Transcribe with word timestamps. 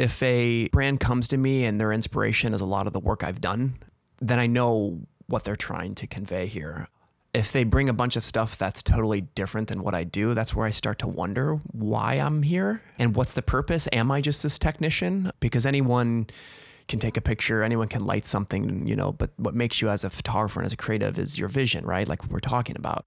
If 0.00 0.22
a 0.22 0.68
brand 0.68 0.98
comes 0.98 1.28
to 1.28 1.36
me 1.36 1.66
and 1.66 1.78
their 1.78 1.92
inspiration 1.92 2.54
is 2.54 2.62
a 2.62 2.64
lot 2.64 2.86
of 2.86 2.94
the 2.94 3.00
work 3.00 3.22
I've 3.22 3.42
done, 3.42 3.74
then 4.18 4.38
I 4.38 4.46
know 4.46 5.00
what 5.26 5.44
they're 5.44 5.56
trying 5.56 5.94
to 5.96 6.06
convey 6.06 6.46
here. 6.46 6.88
If 7.34 7.52
they 7.52 7.64
bring 7.64 7.90
a 7.90 7.92
bunch 7.92 8.16
of 8.16 8.24
stuff 8.24 8.56
that's 8.56 8.82
totally 8.82 9.20
different 9.20 9.68
than 9.68 9.82
what 9.82 9.94
I 9.94 10.04
do, 10.04 10.32
that's 10.32 10.54
where 10.54 10.66
I 10.66 10.70
start 10.70 11.00
to 11.00 11.06
wonder 11.06 11.56
why 11.72 12.14
I'm 12.14 12.42
here 12.42 12.80
and 12.98 13.14
what's 13.14 13.34
the 13.34 13.42
purpose. 13.42 13.90
Am 13.92 14.10
I 14.10 14.22
just 14.22 14.42
this 14.42 14.58
technician? 14.58 15.32
Because 15.38 15.66
anyone 15.66 16.28
can 16.88 16.98
take 16.98 17.18
a 17.18 17.20
picture, 17.20 17.62
anyone 17.62 17.88
can 17.88 18.06
light 18.06 18.24
something, 18.24 18.86
you 18.86 18.96
know, 18.96 19.12
but 19.12 19.32
what 19.36 19.54
makes 19.54 19.82
you 19.82 19.90
as 19.90 20.02
a 20.02 20.08
photographer 20.08 20.60
and 20.60 20.66
as 20.66 20.72
a 20.72 20.78
creative 20.78 21.18
is 21.18 21.38
your 21.38 21.50
vision, 21.50 21.84
right? 21.84 22.08
Like 22.08 22.26
we're 22.30 22.40
talking 22.40 22.76
about. 22.78 23.06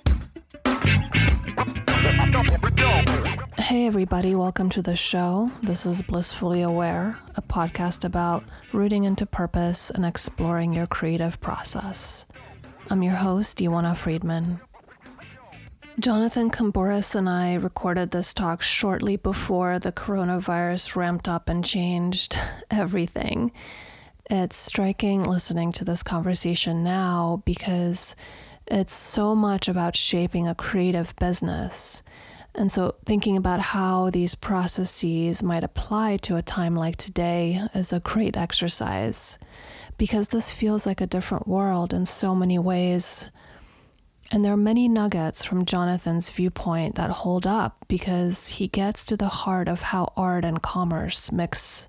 Hey, 3.57 3.87
everybody, 3.87 4.35
welcome 4.35 4.69
to 4.71 4.81
the 4.81 4.95
show. 4.95 5.49
This 5.61 5.85
is 5.85 6.01
Blissfully 6.01 6.61
Aware, 6.61 7.17
a 7.35 7.41
podcast 7.41 8.03
about 8.03 8.43
rooting 8.73 9.05
into 9.05 9.25
purpose 9.25 9.89
and 9.89 10.05
exploring 10.05 10.73
your 10.73 10.85
creative 10.85 11.39
process. 11.39 12.25
I'm 12.89 13.01
your 13.01 13.15
host, 13.15 13.59
Ioana 13.59 13.95
Friedman. 13.95 14.59
Jonathan 15.99 16.49
Kambouris 16.49 17.15
and 17.15 17.29
I 17.29 17.53
recorded 17.53 18.11
this 18.11 18.33
talk 18.33 18.61
shortly 18.61 19.15
before 19.15 19.79
the 19.79 19.91
coronavirus 19.91 20.95
ramped 20.95 21.27
up 21.27 21.47
and 21.49 21.63
changed 21.63 22.37
everything. 22.71 23.51
It's 24.29 24.55
striking 24.55 25.23
listening 25.23 25.71
to 25.73 25.85
this 25.85 26.03
conversation 26.03 26.83
now 26.83 27.41
because 27.45 28.15
it's 28.67 28.93
so 28.93 29.35
much 29.35 29.67
about 29.67 29.95
shaping 29.95 30.47
a 30.47 30.55
creative 30.55 31.15
business. 31.17 32.03
And 32.55 32.71
so, 32.71 32.95
thinking 33.05 33.35
about 33.35 33.59
how 33.59 34.11
these 34.11 34.35
processes 34.35 35.41
might 35.41 35.63
apply 35.63 36.17
to 36.17 36.35
a 36.35 36.43
time 36.43 36.75
like 36.75 36.97
today 36.97 37.59
is 37.73 37.91
a 37.91 37.99
great 37.99 38.37
exercise 38.37 39.39
because 39.97 40.27
this 40.27 40.51
feels 40.51 40.85
like 40.85 41.01
a 41.01 41.07
different 41.07 41.47
world 41.47 41.93
in 41.93 42.05
so 42.05 42.35
many 42.35 42.59
ways. 42.59 43.31
And 44.31 44.43
there 44.43 44.53
are 44.53 44.57
many 44.57 44.87
nuggets 44.87 45.43
from 45.43 45.65
Jonathan's 45.65 46.29
viewpoint 46.29 46.95
that 46.95 47.09
hold 47.11 47.45
up 47.45 47.85
because 47.87 48.47
he 48.47 48.67
gets 48.67 49.05
to 49.05 49.17
the 49.17 49.27
heart 49.27 49.67
of 49.67 49.81
how 49.81 50.13
art 50.15 50.45
and 50.45 50.61
commerce 50.61 51.31
mix. 51.31 51.87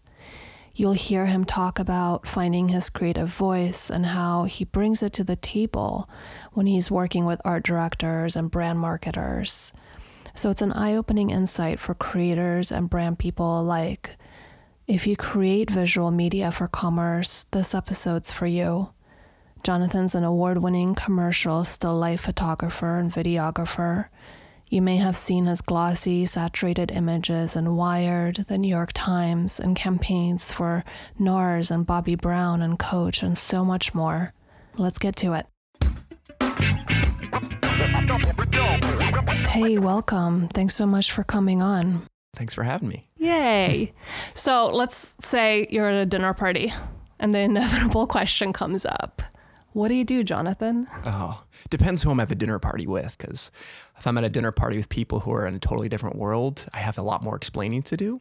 You'll 0.76 0.92
hear 0.92 1.26
him 1.26 1.44
talk 1.44 1.78
about 1.78 2.26
finding 2.26 2.68
his 2.68 2.90
creative 2.90 3.28
voice 3.28 3.90
and 3.90 4.06
how 4.06 4.44
he 4.44 4.64
brings 4.64 5.04
it 5.04 5.12
to 5.12 5.24
the 5.24 5.36
table 5.36 6.10
when 6.52 6.66
he's 6.66 6.90
working 6.90 7.24
with 7.24 7.40
art 7.44 7.62
directors 7.62 8.34
and 8.34 8.50
brand 8.50 8.80
marketers. 8.80 9.72
So 10.34 10.50
it's 10.50 10.62
an 10.62 10.72
eye 10.72 10.96
opening 10.96 11.30
insight 11.30 11.78
for 11.78 11.94
creators 11.94 12.72
and 12.72 12.90
brand 12.90 13.20
people 13.20 13.60
alike. 13.60 14.16
If 14.88 15.06
you 15.06 15.16
create 15.16 15.70
visual 15.70 16.10
media 16.10 16.50
for 16.50 16.66
commerce, 16.66 17.44
this 17.52 17.72
episode's 17.72 18.32
for 18.32 18.46
you. 18.46 18.90
Jonathan's 19.62 20.16
an 20.16 20.24
award 20.24 20.58
winning 20.58 20.96
commercial 20.96 21.64
still 21.64 21.96
life 21.96 22.22
photographer 22.22 22.98
and 22.98 23.12
videographer. 23.12 24.06
You 24.70 24.80
may 24.80 24.96
have 24.96 25.16
seen 25.16 25.44
his 25.44 25.60
glossy, 25.60 26.24
saturated 26.24 26.90
images 26.90 27.54
in 27.54 27.76
Wired, 27.76 28.36
the 28.48 28.56
New 28.56 28.68
York 28.68 28.92
Times, 28.94 29.60
and 29.60 29.76
campaigns 29.76 30.52
for 30.52 30.84
NARS 31.20 31.70
and 31.70 31.86
Bobbi 31.86 32.18
Brown 32.18 32.62
and 32.62 32.78
Coach, 32.78 33.22
and 33.22 33.36
so 33.36 33.64
much 33.64 33.94
more. 33.94 34.32
Let's 34.76 34.98
get 34.98 35.16
to 35.16 35.34
it. 35.34 35.46
Hey, 39.48 39.78
welcome. 39.78 40.48
Thanks 40.48 40.74
so 40.74 40.86
much 40.86 41.12
for 41.12 41.24
coming 41.24 41.60
on. 41.60 42.02
Thanks 42.34 42.54
for 42.54 42.64
having 42.64 42.88
me. 42.88 43.06
Yay. 43.18 43.92
so 44.34 44.66
let's 44.66 45.16
say 45.20 45.66
you're 45.70 45.88
at 45.88 46.02
a 46.02 46.06
dinner 46.06 46.34
party 46.34 46.72
and 47.20 47.34
the 47.34 47.40
inevitable 47.40 48.06
question 48.08 48.52
comes 48.52 48.86
up 48.86 49.22
What 49.74 49.88
do 49.88 49.94
you 49.94 50.04
do, 50.04 50.22
Jonathan? 50.22 50.86
Oh, 51.04 51.42
depends 51.68 52.00
who 52.00 52.10
I'm 52.12 52.20
at 52.20 52.28
the 52.28 52.36
dinner 52.36 52.60
party 52.60 52.86
with. 52.86 53.16
Because 53.18 53.50
if 53.98 54.06
I'm 54.06 54.16
at 54.16 54.22
a 54.22 54.28
dinner 54.28 54.52
party 54.52 54.76
with 54.76 54.88
people 54.88 55.18
who 55.18 55.32
are 55.32 55.46
in 55.46 55.54
a 55.54 55.58
totally 55.58 55.88
different 55.88 56.14
world, 56.16 56.64
I 56.72 56.78
have 56.78 56.96
a 56.96 57.02
lot 57.02 57.24
more 57.24 57.34
explaining 57.34 57.82
to 57.82 57.96
do. 57.96 58.20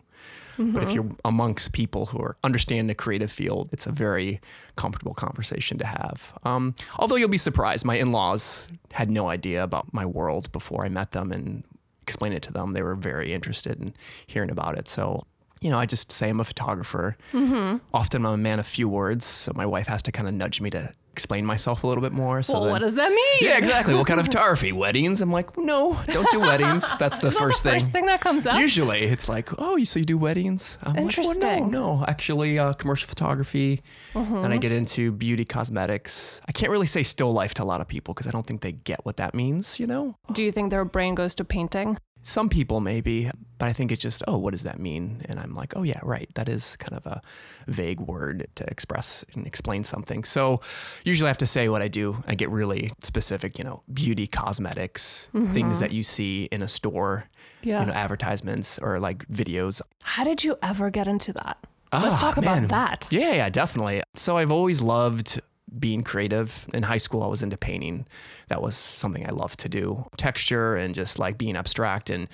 Mm-hmm. 0.58 0.72
But 0.72 0.82
if 0.82 0.92
you're 0.92 1.08
amongst 1.24 1.72
people 1.72 2.08
who 2.08 2.20
are 2.22 2.38
understand 2.44 2.90
the 2.90 2.96
creative 2.96 3.32
field, 3.32 3.70
it's 3.72 3.86
a 3.86 3.92
very 3.92 4.42
comfortable 4.76 5.14
conversation 5.14 5.78
to 5.78 5.86
have. 5.86 6.34
Um, 6.44 6.74
although 6.98 7.16
you'll 7.18 7.30
be 7.30 7.38
surprised, 7.38 7.86
my 7.86 7.98
in-laws 7.98 8.68
had 8.92 9.12
no 9.12 9.30
idea 9.30 9.64
about 9.64 9.94
my 9.94 10.08
world 10.08 10.52
before 10.54 10.84
I 10.84 10.90
met 10.90 11.12
them 11.12 11.32
and 11.32 11.64
explained 12.02 12.34
it 12.34 12.42
to 12.44 12.52
them. 12.52 12.72
They 12.72 12.82
were 12.82 12.96
very 12.96 13.32
interested 13.32 13.80
in 13.80 13.94
hearing 14.26 14.50
about 14.50 14.80
it. 14.80 14.88
So 14.88 15.28
you 15.62 15.70
know, 15.70 15.80
I 15.80 15.86
just 15.86 16.12
say 16.12 16.30
I'm 16.30 16.42
a 16.42 16.44
photographer. 16.44 17.16
Mm-hmm. 17.32 17.78
Often 17.94 18.26
I'm 18.26 18.34
a 18.34 18.38
man 18.38 18.60
of 18.60 18.68
few 18.68 18.90
words, 18.90 19.24
so 19.24 19.54
my 19.56 19.66
wife 19.66 19.88
has 19.88 20.04
to 20.04 20.12
kind 20.12 20.28
of 20.28 20.34
nudge 20.34 20.60
me 20.60 20.70
to 20.72 20.92
explain 21.14 21.46
myself 21.46 21.84
a 21.84 21.88
little 21.88 22.02
bit 22.02 22.12
more. 22.12 22.42
So 22.42 22.54
well, 22.54 22.64
then, 22.64 22.72
what 22.72 22.80
does 22.80 22.96
that 22.96 23.12
mean? 23.12 23.38
Yeah, 23.42 23.58
exactly. 23.58 23.94
What 23.94 24.08
kind 24.08 24.20
of 24.20 24.26
photography? 24.32 24.72
Weddings? 24.72 25.22
I'm 25.22 25.32
like, 25.32 25.56
no, 25.58 25.98
don't 26.08 26.30
do 26.32 26.40
weddings. 26.40 26.86
That's 27.00 27.20
the 27.20 27.32
first 27.32 27.64
the 27.64 27.70
thing. 27.70 27.80
First 27.80 27.92
thing 27.92 28.06
that 28.08 28.20
comes 28.20 28.48
up. 28.48 28.58
Usually, 28.60 29.04
it's 29.04 29.30
like, 29.30 29.50
oh, 29.60 29.76
you 29.76 29.86
so 29.86 30.00
you 30.00 30.06
do 30.06 30.18
weddings? 30.18 30.78
I'm 30.82 30.98
Interesting. 30.98 31.42
Like, 31.42 31.62
well, 31.62 31.70
no, 31.70 31.96
no, 31.98 32.06
actually, 32.08 32.58
uh, 32.58 32.74
commercial 32.74 33.08
photography. 33.08 33.82
Mm-hmm. 34.14 34.42
Then 34.42 34.52
I 34.52 34.58
get 34.58 34.72
into 34.72 35.12
beauty 35.12 35.46
cosmetics. 35.46 36.42
I 36.48 36.52
can't 36.52 36.72
really 36.72 36.88
say 36.88 37.04
still 37.04 37.32
life 37.32 37.54
to 37.56 37.64
a 37.64 37.66
lot 37.66 37.80
of 37.80 37.88
people 37.88 38.16
because 38.16 38.28
I 38.28 38.32
don't 38.32 38.46
think 38.46 38.62
they 38.62 38.72
get 38.72 39.06
what 39.06 39.18
that 39.18 39.36
means. 39.36 39.80
You 39.80 39.88
know? 39.88 40.18
Do 40.34 40.44
you 40.44 40.52
think 40.52 40.72
their 40.72 40.84
brain 40.84 41.14
goes 41.14 41.36
to 41.36 41.46
painting? 41.46 41.98
Some 42.24 42.48
people 42.50 42.80
maybe, 42.80 43.30
but 43.58 43.68
I 43.68 43.74
think 43.74 43.92
it's 43.92 44.02
just, 44.02 44.24
oh, 44.28 44.38
what 44.38 44.54
does 44.54 44.64
that 44.64 44.80
mean? 44.80 45.22
And 45.28 45.40
I'm 45.40 45.54
like, 45.54 45.74
oh, 45.76 45.84
yeah, 45.84 46.00
right. 46.04 46.30
That 46.36 46.48
is 46.48 46.78
kind 46.78 46.98
of 46.98 47.06
a 47.06 47.22
vague 47.68 48.00
word 48.00 48.48
to 48.56 48.66
express 48.70 49.26
and 49.34 49.46
explain 49.46 49.84
something. 49.84 50.24
So 50.24 50.62
usually 51.04 51.28
I 51.28 51.30
have 51.30 51.38
to 51.40 51.46
say 51.46 51.68
what 51.70 51.82
I 51.82 51.90
do. 51.90 52.24
I 52.26 52.36
get 52.36 52.50
really 52.50 52.92
specific, 53.02 53.58
you 53.58 53.66
know, 53.66 53.84
beauty, 53.94 54.26
cosmetics, 54.26 55.30
mm-hmm. 55.34 55.54
things 55.54 55.80
that 55.82 55.92
you 55.92 56.04
see 56.04 56.48
in 56.52 56.62
a 56.62 56.68
store, 56.68 57.26
yeah. 57.62 57.82
you 57.82 57.88
know, 57.88 57.94
advertisements 57.94 58.80
or 58.80 59.00
like 59.00 59.28
videos. 59.28 59.82
How 60.02 60.24
did 60.24 60.44
you 60.44 60.58
ever 60.62 60.90
get 60.90 61.08
into 61.08 61.34
that? 61.34 61.58
Let's 61.92 62.18
oh, 62.18 62.32
talk 62.32 62.42
man. 62.42 62.66
about 62.66 62.70
that. 62.70 63.08
Yeah, 63.12 63.34
yeah, 63.34 63.50
definitely. 63.50 64.02
So 64.16 64.38
I've 64.38 64.52
always 64.52 64.82
loved 64.82 65.42
being 65.80 66.04
creative. 66.04 66.68
In 66.74 66.84
high 66.84 66.98
school, 66.98 67.24
I 67.24 67.28
was 67.28 67.42
into 67.42 67.58
painting. 67.58 68.06
That 68.48 68.62
was 68.62 68.76
something 68.76 69.26
I 69.26 69.32
loved 69.32 69.60
to 69.62 69.70
do. 69.70 70.06
Texture 70.18 70.76
and 70.76 70.94
just 70.94 71.20
like 71.20 71.38
being 71.38 71.56
abstract 71.56 72.10
and 72.10 72.28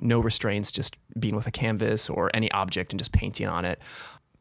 no 0.00 0.20
restraints, 0.20 0.72
just 0.72 0.96
being 1.18 1.36
with 1.36 1.46
a 1.46 1.50
canvas 1.50 2.10
or 2.10 2.30
any 2.34 2.50
object 2.52 2.92
and 2.92 2.98
just 2.98 3.12
painting 3.12 3.46
on 3.46 3.64
it. 3.64 3.80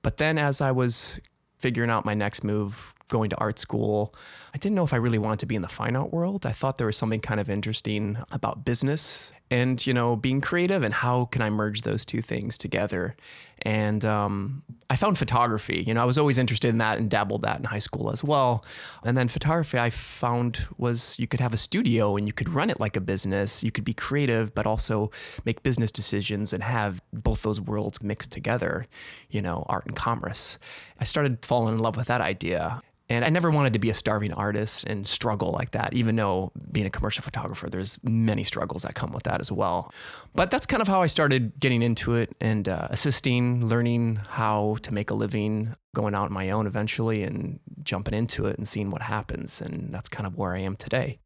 But 0.01 0.17
then 0.17 0.37
as 0.37 0.61
I 0.61 0.71
was 0.71 1.19
figuring 1.57 1.89
out 1.89 2.05
my 2.05 2.13
next 2.13 2.43
move, 2.43 2.93
going 3.11 3.29
to 3.29 3.37
art 3.37 3.59
school, 3.59 4.15
I 4.55 4.57
didn't 4.57 4.75
know 4.75 4.83
if 4.83 4.93
I 4.93 4.97
really 4.97 5.19
wanted 5.19 5.39
to 5.41 5.45
be 5.45 5.55
in 5.55 5.61
the 5.61 5.67
fine 5.67 5.95
art 5.95 6.11
world. 6.11 6.47
I 6.47 6.51
thought 6.51 6.77
there 6.77 6.87
was 6.87 6.97
something 6.97 7.19
kind 7.19 7.39
of 7.39 7.49
interesting 7.49 8.17
about 8.31 8.65
business 8.65 9.31
and 9.51 9.85
you 9.85 9.93
know 9.93 10.15
being 10.15 10.39
creative 10.41 10.81
and 10.81 10.93
how 10.93 11.25
can 11.25 11.41
i 11.41 11.49
merge 11.49 11.81
those 11.81 12.05
two 12.05 12.21
things 12.21 12.57
together. 12.57 13.15
And 13.63 14.03
um, 14.05 14.63
i 14.89 14.95
found 14.95 15.19
photography. 15.19 15.83
You 15.85 15.93
know 15.93 16.01
i 16.01 16.05
was 16.05 16.17
always 16.17 16.39
interested 16.39 16.69
in 16.69 16.79
that 16.79 16.97
and 16.97 17.09
dabbled 17.09 17.43
that 17.43 17.59
in 17.59 17.65
high 17.65 17.79
school 17.79 18.09
as 18.09 18.23
well. 18.23 18.65
And 19.03 19.15
then 19.17 19.27
photography 19.27 19.77
i 19.77 19.89
found 19.89 20.65
was 20.77 21.19
you 21.19 21.27
could 21.27 21.41
have 21.41 21.53
a 21.53 21.57
studio 21.57 22.15
and 22.15 22.25
you 22.25 22.33
could 22.33 22.49
run 22.49 22.69
it 22.69 22.79
like 22.79 22.95
a 22.95 23.01
business. 23.01 23.63
You 23.63 23.71
could 23.71 23.83
be 23.83 23.93
creative 23.93 24.55
but 24.55 24.65
also 24.65 25.11
make 25.45 25.61
business 25.61 25.91
decisions 25.91 26.53
and 26.53 26.63
have 26.63 27.03
both 27.11 27.43
those 27.43 27.59
worlds 27.59 28.01
mixed 28.01 28.31
together 28.31 28.87
you 29.29 29.41
know 29.41 29.65
art 29.67 29.85
and 29.85 29.95
commerce. 29.95 30.57
I 30.99 31.03
started 31.03 31.45
falling 31.45 31.75
in 31.75 31.79
love 31.79 31.97
with 31.97 32.07
that 32.07 32.21
idea 32.21 32.81
and 33.11 33.25
I 33.25 33.29
never 33.29 33.51
wanted 33.51 33.73
to 33.73 33.79
be 33.79 33.89
a 33.89 33.93
starving 33.93 34.31
artist 34.33 34.85
and 34.85 35.05
struggle 35.05 35.51
like 35.51 35.71
that, 35.71 35.93
even 35.93 36.15
though 36.15 36.53
being 36.71 36.85
a 36.85 36.89
commercial 36.89 37.21
photographer, 37.23 37.69
there's 37.69 37.99
many 38.03 38.45
struggles 38.45 38.83
that 38.83 38.95
come 38.95 39.11
with 39.11 39.23
that 39.23 39.41
as 39.41 39.51
well. 39.51 39.93
But 40.33 40.49
that's 40.49 40.65
kind 40.65 40.81
of 40.81 40.87
how 40.87 41.01
I 41.01 41.07
started 41.07 41.59
getting 41.59 41.81
into 41.81 42.15
it 42.15 42.33
and 42.39 42.69
uh, 42.69 42.87
assisting, 42.89 43.65
learning 43.65 44.15
how 44.15 44.77
to 44.83 44.93
make 44.93 45.09
a 45.09 45.13
living, 45.13 45.75
going 45.93 46.15
out 46.15 46.27
on 46.27 46.33
my 46.33 46.51
own 46.51 46.67
eventually 46.67 47.23
and 47.23 47.59
jumping 47.83 48.13
into 48.13 48.45
it 48.45 48.57
and 48.57 48.65
seeing 48.65 48.89
what 48.91 49.01
happens. 49.01 49.59
And 49.59 49.93
that's 49.93 50.07
kind 50.07 50.25
of 50.25 50.37
where 50.37 50.53
I 50.53 50.59
am 50.59 50.77
today. 50.77 51.19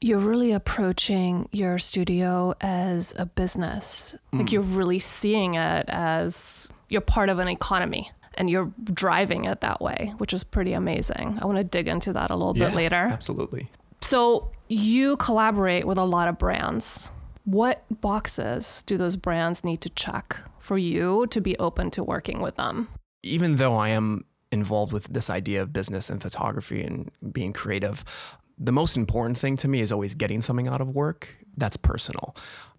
You're 0.00 0.20
really 0.20 0.52
approaching 0.52 1.48
your 1.50 1.80
studio 1.80 2.54
as 2.60 3.12
a 3.18 3.26
business. 3.26 4.16
Mm. 4.32 4.38
Like 4.38 4.52
you're 4.52 4.62
really 4.62 5.00
seeing 5.00 5.56
it 5.56 5.86
as 5.88 6.70
you're 6.88 7.00
part 7.00 7.28
of 7.28 7.40
an 7.40 7.48
economy 7.48 8.08
and 8.38 8.48
you're 8.48 8.72
driving 8.84 9.44
it 9.44 9.60
that 9.60 9.82
way, 9.82 10.14
which 10.16 10.32
is 10.32 10.44
pretty 10.44 10.72
amazing. 10.72 11.38
I 11.42 11.46
want 11.46 11.58
to 11.58 11.64
dig 11.64 11.88
into 11.88 12.14
that 12.14 12.30
a 12.30 12.36
little 12.36 12.56
yeah, 12.56 12.68
bit 12.68 12.76
later. 12.76 13.08
Absolutely. 13.10 13.68
So 14.00 14.50
you 14.68 15.16
collaborate 15.16 15.86
with 15.86 15.98
a 15.98 16.04
lot 16.04 16.28
of 16.28 16.38
brands. 16.38 17.10
What 17.44 17.84
boxes 18.00 18.84
do 18.84 18.96
those 18.96 19.16
brands 19.16 19.64
need 19.64 19.80
to 19.82 19.90
check 19.90 20.36
for 20.60 20.78
you 20.78 21.26
to 21.30 21.40
be 21.40 21.58
open 21.58 21.90
to 21.92 22.04
working 22.04 22.40
with 22.40 22.56
them? 22.56 22.88
Even 23.22 23.56
though 23.56 23.76
I 23.76 23.88
am 23.88 24.24
involved 24.52 24.92
with 24.92 25.12
this 25.12 25.28
idea 25.28 25.60
of 25.60 25.72
business 25.72 26.08
and 26.08 26.22
photography 26.22 26.82
and 26.82 27.10
being 27.32 27.52
creative, 27.52 28.04
the 28.56 28.72
most 28.72 28.96
important 28.96 29.36
thing 29.36 29.56
to 29.56 29.68
me 29.68 29.80
is 29.80 29.90
always 29.90 30.14
getting 30.14 30.40
something 30.40 30.68
out 30.68 30.80
of 30.80 30.90
work 30.90 31.36
that's 31.56 31.76
personal 31.76 32.36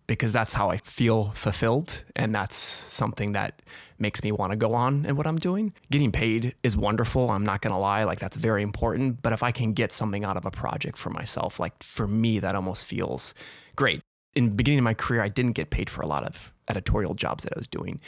because 0.10 0.34
that's 0.34 0.54
how 0.54 0.70
I 0.70 0.78
feel 0.78 1.30
fulfilled. 1.32 2.04
And 2.16 2.34
that's 2.34 2.56
something 2.56 3.34
that 3.34 3.62
makes 4.00 4.24
me 4.24 4.32
want 4.32 4.52
to 4.52 4.58
go 4.58 4.74
on 4.74 5.06
in 5.06 5.16
what 5.16 5.28
I'm 5.28 5.38
doing. 5.38 5.72
Getting 5.92 6.12
paid 6.12 6.56
is 6.64 6.76
wonderful. 6.76 7.30
I'm 7.30 7.46
not 7.46 7.62
going 7.62 7.74
to 7.74 7.80
lie. 7.80 8.04
Like, 8.04 8.20
that's 8.20 8.36
very 8.36 8.64
important. 8.64 9.22
But 9.22 9.34
if 9.34 9.44
I 9.44 9.52
can 9.52 9.74
get 9.74 9.92
something 9.92 10.26
out 10.26 10.36
of 10.36 10.46
a 10.46 10.52
project 10.52 10.98
for 10.98 11.12
myself, 11.12 11.60
like 11.60 11.84
for 11.84 12.08
me, 12.08 12.40
that 12.40 12.56
almost 12.56 12.88
feels 12.88 13.36
great 13.76 14.02
in 14.36 14.50
the 14.50 14.56
beginning 14.56 14.80
of 14.80 14.84
my 14.84 14.94
career, 14.94 15.22
I 15.22 15.28
didn't 15.28 15.54
get 15.54 15.70
paid 15.70 15.90
for 15.90 16.02
a 16.02 16.08
lot 16.08 16.24
of 16.24 16.54
editorial 16.69 17.16
jobs 17.16 17.44
that 17.44 17.54
I 17.54 17.57
was 17.57 17.68
doing, 17.68 18.00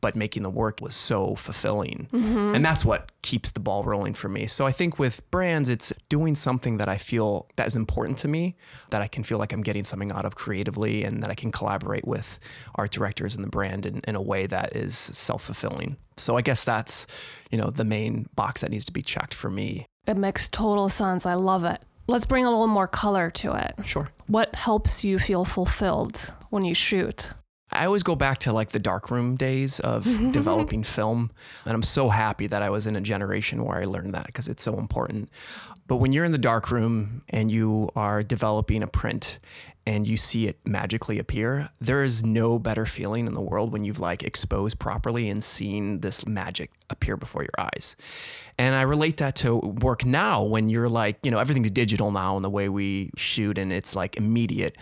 but 0.00 0.14
making 0.14 0.42
the 0.42 0.50
work 0.50 0.80
was 0.80 0.94
so 0.94 1.34
fulfilling. 1.34 2.08
Mm-hmm. 2.12 2.54
And 2.54 2.64
that's 2.64 2.84
what 2.84 3.10
keeps 3.22 3.50
the 3.50 3.60
ball 3.60 3.82
rolling 3.84 4.14
for 4.14 4.28
me. 4.28 4.46
So 4.46 4.66
I 4.66 4.72
think 4.72 4.98
with 4.98 5.28
brands, 5.30 5.68
it's 5.68 5.92
doing 6.08 6.34
something 6.34 6.76
that 6.76 6.88
I 6.88 6.98
feel 6.98 7.46
that 7.56 7.66
is 7.66 7.76
important 7.76 8.18
to 8.18 8.28
me, 8.28 8.56
that 8.90 9.00
I 9.00 9.08
can 9.08 9.24
feel 9.24 9.38
like 9.38 9.52
I'm 9.52 9.62
getting 9.62 9.84
something 9.84 10.12
out 10.12 10.24
of 10.24 10.34
creatively 10.34 11.04
and 11.04 11.22
that 11.22 11.30
I 11.30 11.34
can 11.34 11.50
collaborate 11.50 12.06
with 12.06 12.38
art 12.74 12.90
directors 12.90 13.34
and 13.34 13.44
the 13.44 13.48
brand 13.48 13.86
in, 13.86 14.00
in 14.06 14.14
a 14.14 14.22
way 14.22 14.46
that 14.46 14.76
is 14.76 14.96
self-fulfilling. 14.96 15.96
So 16.16 16.36
I 16.36 16.42
guess 16.42 16.64
that's, 16.64 17.06
you 17.50 17.58
know, 17.58 17.70
the 17.70 17.84
main 17.84 18.28
box 18.34 18.60
that 18.60 18.70
needs 18.70 18.84
to 18.84 18.92
be 18.92 19.02
checked 19.02 19.32
for 19.32 19.50
me. 19.50 19.86
It 20.06 20.16
makes 20.16 20.48
total 20.48 20.88
sense. 20.88 21.24
I 21.24 21.34
love 21.34 21.64
it. 21.64 21.82
Let's 22.06 22.26
bring 22.26 22.44
a 22.44 22.50
little 22.50 22.66
more 22.66 22.88
color 22.88 23.30
to 23.30 23.54
it. 23.54 23.74
Sure. 23.86 24.10
What 24.26 24.54
helps 24.54 25.04
you 25.04 25.18
feel 25.18 25.44
fulfilled 25.44 26.32
when 26.50 26.64
you 26.64 26.74
shoot? 26.74 27.30
I 27.72 27.86
always 27.86 28.02
go 28.02 28.16
back 28.16 28.38
to 28.38 28.52
like 28.52 28.70
the 28.70 28.78
darkroom 28.78 29.36
days 29.36 29.80
of 29.80 30.04
mm-hmm, 30.04 30.22
mm-hmm. 30.22 30.30
developing 30.32 30.82
film. 30.82 31.30
And 31.64 31.74
I'm 31.74 31.82
so 31.82 32.08
happy 32.08 32.46
that 32.48 32.62
I 32.62 32.70
was 32.70 32.86
in 32.86 32.96
a 32.96 33.00
generation 33.00 33.64
where 33.64 33.78
I 33.78 33.82
learned 33.82 34.12
that 34.12 34.26
because 34.26 34.48
it's 34.48 34.62
so 34.62 34.78
important. 34.78 35.30
But 35.86 35.96
when 35.96 36.12
you're 36.12 36.24
in 36.24 36.30
the 36.32 36.38
darkroom 36.38 37.22
and 37.30 37.50
you 37.50 37.90
are 37.96 38.22
developing 38.22 38.82
a 38.82 38.86
print 38.86 39.40
and 39.86 40.06
you 40.06 40.16
see 40.16 40.46
it 40.46 40.56
magically 40.64 41.18
appear, 41.18 41.68
there 41.80 42.04
is 42.04 42.24
no 42.24 42.60
better 42.60 42.86
feeling 42.86 43.26
in 43.26 43.34
the 43.34 43.40
world 43.40 43.72
when 43.72 43.82
you've 43.82 43.98
like 43.98 44.22
exposed 44.22 44.78
properly 44.78 45.28
and 45.28 45.42
seen 45.42 46.00
this 46.00 46.26
magic 46.26 46.70
appear 46.90 47.16
before 47.16 47.42
your 47.42 47.50
eyes. 47.58 47.96
And 48.56 48.76
I 48.76 48.82
relate 48.82 49.16
that 49.16 49.34
to 49.36 49.56
work 49.56 50.04
now 50.04 50.44
when 50.44 50.68
you're 50.68 50.88
like, 50.88 51.18
you 51.24 51.30
know, 51.32 51.40
everything's 51.40 51.72
digital 51.72 52.12
now 52.12 52.36
in 52.36 52.42
the 52.42 52.50
way 52.50 52.68
we 52.68 53.10
shoot 53.16 53.58
and 53.58 53.72
it's 53.72 53.96
like 53.96 54.16
immediate. 54.16 54.76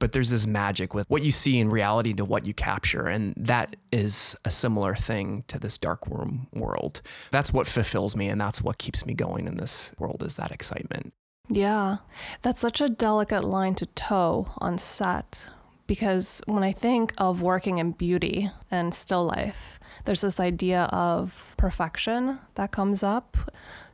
But 0.00 0.12
there's 0.12 0.30
this 0.30 0.46
magic 0.46 0.92
with 0.92 1.08
what 1.08 1.22
you 1.22 1.30
see 1.30 1.60
in 1.60 1.70
reality 1.70 2.12
to 2.14 2.24
what 2.24 2.44
you 2.44 2.52
capture. 2.52 3.06
And 3.06 3.34
that 3.36 3.76
is 3.92 4.34
a 4.44 4.50
similar 4.50 4.96
thing 4.96 5.44
to 5.46 5.60
this 5.60 5.78
dark 5.78 6.04
room 6.08 6.48
world. 6.52 7.02
That's 7.30 7.52
what 7.52 7.68
fulfills 7.68 8.16
me 8.16 8.28
and 8.28 8.40
that's 8.40 8.60
what 8.60 8.78
keeps 8.78 9.06
me 9.06 9.14
going 9.14 9.46
in 9.46 9.56
this 9.58 9.92
world 9.98 10.24
is 10.24 10.34
that 10.34 10.50
excitement. 10.50 11.12
Yeah, 11.48 11.98
that's 12.42 12.60
such 12.60 12.80
a 12.80 12.88
delicate 12.88 13.44
line 13.44 13.74
to 13.76 13.86
toe 13.86 14.48
on 14.58 14.78
set 14.78 15.48
because 15.90 16.40
when 16.46 16.62
I 16.62 16.70
think 16.70 17.12
of 17.18 17.42
working 17.42 17.78
in 17.78 17.90
beauty 17.90 18.48
and 18.70 18.94
still 18.94 19.24
life, 19.24 19.80
there's 20.04 20.20
this 20.20 20.38
idea 20.38 20.82
of 20.92 21.54
perfection 21.56 22.38
that 22.54 22.70
comes 22.70 23.02
up. 23.02 23.36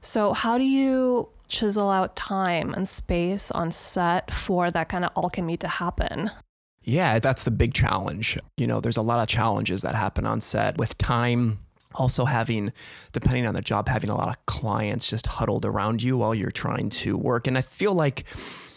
So, 0.03 0.35
how 0.35 0.59
do 0.59 0.65
you 0.65 1.31
chisel 1.49 1.91
out 1.91 2.17
time 2.17 2.75
and 2.75 2.89
space 2.89 3.51
on 3.51 3.71
set 3.71 4.33
for 4.33 4.71
that 4.71 4.89
kind 4.89 5.05
of 5.05 5.11
alchemy 5.17 5.57
to 5.59 5.69
happen? 5.69 6.31
Yeah, 6.83 7.19
that's 7.19 7.45
the 7.45 7.51
big 7.51 7.75
challenge. 7.75 8.39
You 8.57 8.67
know, 8.67 8.81
there's 8.81 8.97
a 8.97 9.03
lot 9.03 9.21
of 9.21 9.29
challenges 9.29 9.83
that 9.83 9.95
happen 9.95 10.27
on 10.27 10.41
set 10.41 10.79
with 10.79 10.97
time 10.99 11.59
also 11.95 12.27
having 12.27 12.73
depending 13.13 13.47
on 13.47 13.55
the 13.55 13.63
job 13.63 13.89
having 13.89 14.11
a 14.11 14.15
lot 14.15 14.29
of 14.29 14.45
clients 14.45 15.09
just 15.09 15.27
huddled 15.27 15.65
around 15.65 16.03
you 16.03 16.19
while 16.19 16.35
you're 16.35 16.51
trying 16.51 16.91
to 16.91 17.17
work. 17.17 17.47
And 17.47 17.57
i 17.57 17.63
feel 17.63 17.95
like 17.95 18.25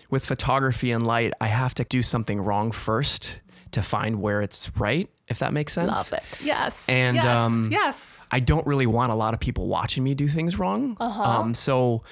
with 0.10 0.25
photography 0.25 0.92
and 0.92 1.06
light 1.06 1.33
i 1.42 1.48
have 1.48 1.75
to 1.75 1.83
do 1.83 2.01
something 2.01 2.39
wrong 2.39 2.71
first 2.71 3.39
to 3.71 3.81
find 3.83 4.21
where 4.21 4.42
it's 4.42 4.71
right 4.77 5.10
if 5.30 5.39
that 5.39 5.54
makes 5.54 5.74
sense. 5.74 6.12
Love 6.12 6.13
it. 6.13 6.42
Yes. 6.42 6.89
And 6.89 7.16
yes, 7.16 7.38
um, 7.38 7.69
yes. 7.71 8.27
I 8.31 8.39
don't 8.39 8.66
really 8.66 8.88
want 8.88 9.12
a 9.12 9.16
lot 9.16 9.33
of 9.33 9.39
people 9.39 9.68
watching 9.68 10.04
me 10.04 10.16
do 10.16 10.27
things 10.27 10.57
wrong. 10.57 10.98
Uh-huh. 11.00 11.24
um, 11.24 11.54
so 11.54 12.04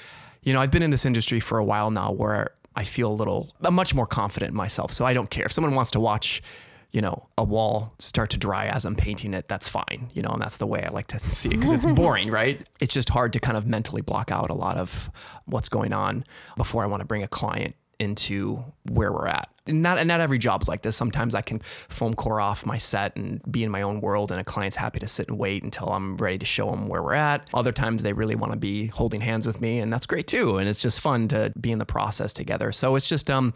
you 0.48 0.54
know 0.54 0.62
i've 0.62 0.72
been 0.72 0.84
in 0.84 0.92
this 0.92 1.06
industry 1.06 1.40
for 1.40 1.58
a 1.60 1.66
while 1.66 1.92
now 1.92 2.12
where 2.12 2.52
I 2.78 2.84
feel 2.84 3.12
a 3.12 3.18
little, 3.22 3.52
I'm 3.62 3.74
much 3.74 3.96
more 3.96 4.06
confident 4.06 4.52
in 4.52 4.56
myself. 4.56 4.94
So 4.94 5.04
I 5.04 5.16
don't 5.16 5.32
care 5.32 5.46
if 5.46 5.52
someone 5.52 5.74
wants 5.74 5.90
to 5.92 6.00
watch 6.00 6.44
you 6.92 7.02
know, 7.02 7.28
a 7.38 7.44
wall 7.44 7.94
start 8.00 8.30
to 8.30 8.38
dry 8.38 8.68
as 8.68 8.86
I'm 8.86 8.96
painting 8.96 9.34
it, 9.34 9.48
that's 9.48 9.68
fine, 9.68 10.10
you 10.14 10.22
know, 10.22 10.30
and 10.30 10.42
that's 10.42 10.58
the 10.58 10.66
way 10.66 10.84
I 10.84 10.90
like 10.90 11.08
to 11.08 11.20
see 11.34 11.50
it 11.50 11.52
because 11.52 11.72
it's 11.72 11.86
boring, 11.86 12.32
right? 12.32 12.66
It's 12.80 12.94
just 12.94 13.10
hard 13.10 13.34
to 13.34 13.40
kind 13.40 13.58
of 13.58 13.68
mentally 13.68 14.02
block 14.02 14.32
out 14.32 14.50
a 14.50 14.54
lot 14.54 14.78
of 14.78 15.10
what's 15.46 15.70
going 15.70 15.94
on 15.94 16.24
before 16.56 16.84
I 16.84 16.88
want 16.88 17.02
to 17.02 17.06
bring 17.06 17.24
a 17.24 17.28
client 17.28 17.76
into 18.00 18.64
where 18.84 19.12
we're 19.12 19.28
at 19.28 19.50
not 19.68 20.06
not 20.06 20.20
every 20.20 20.38
job's 20.38 20.68
like 20.68 20.82
this. 20.82 20.96
Sometimes 20.96 21.36
I 21.36 21.42
can 21.42 21.60
foam 21.60 22.14
core 22.14 22.40
off 22.40 22.66
my 22.66 22.78
set 22.78 23.16
and 23.16 23.42
be 23.52 23.64
in 23.64 23.72
my 23.72 23.82
own 23.82 24.02
world, 24.02 24.32
and 24.32 24.40
a 24.40 24.44
client's 24.44 24.76
happy 24.76 25.00
to 25.00 25.08
sit 25.08 25.30
and 25.30 25.38
wait 25.38 25.64
until 25.64 25.90
I'm 25.90 26.18
ready 26.18 26.38
to 26.38 26.46
show 26.46 26.70
them 26.70 26.88
where 26.88 27.04
we're 27.04 27.14
at. 27.14 27.48
Other 27.54 27.72
times 27.72 28.04
they 28.04 28.14
really 28.14 28.36
want 28.36 28.54
to 28.54 28.58
be 28.58 28.88
holding 28.88 29.22
hands 29.22 29.46
with 29.46 29.62
me, 29.62 29.80
and 29.80 29.92
that's 29.92 30.06
great 30.06 30.28
too. 30.28 30.58
And 30.58 30.68
it's 30.68 30.82
just 30.82 31.02
fun 31.02 31.28
to 31.30 31.54
be 31.60 31.72
in 31.72 31.80
the 31.80 31.86
process 31.86 32.34
together. 32.34 32.72
So 32.72 32.96
it's 32.96 33.10
just 33.10 33.30
um, 33.30 33.54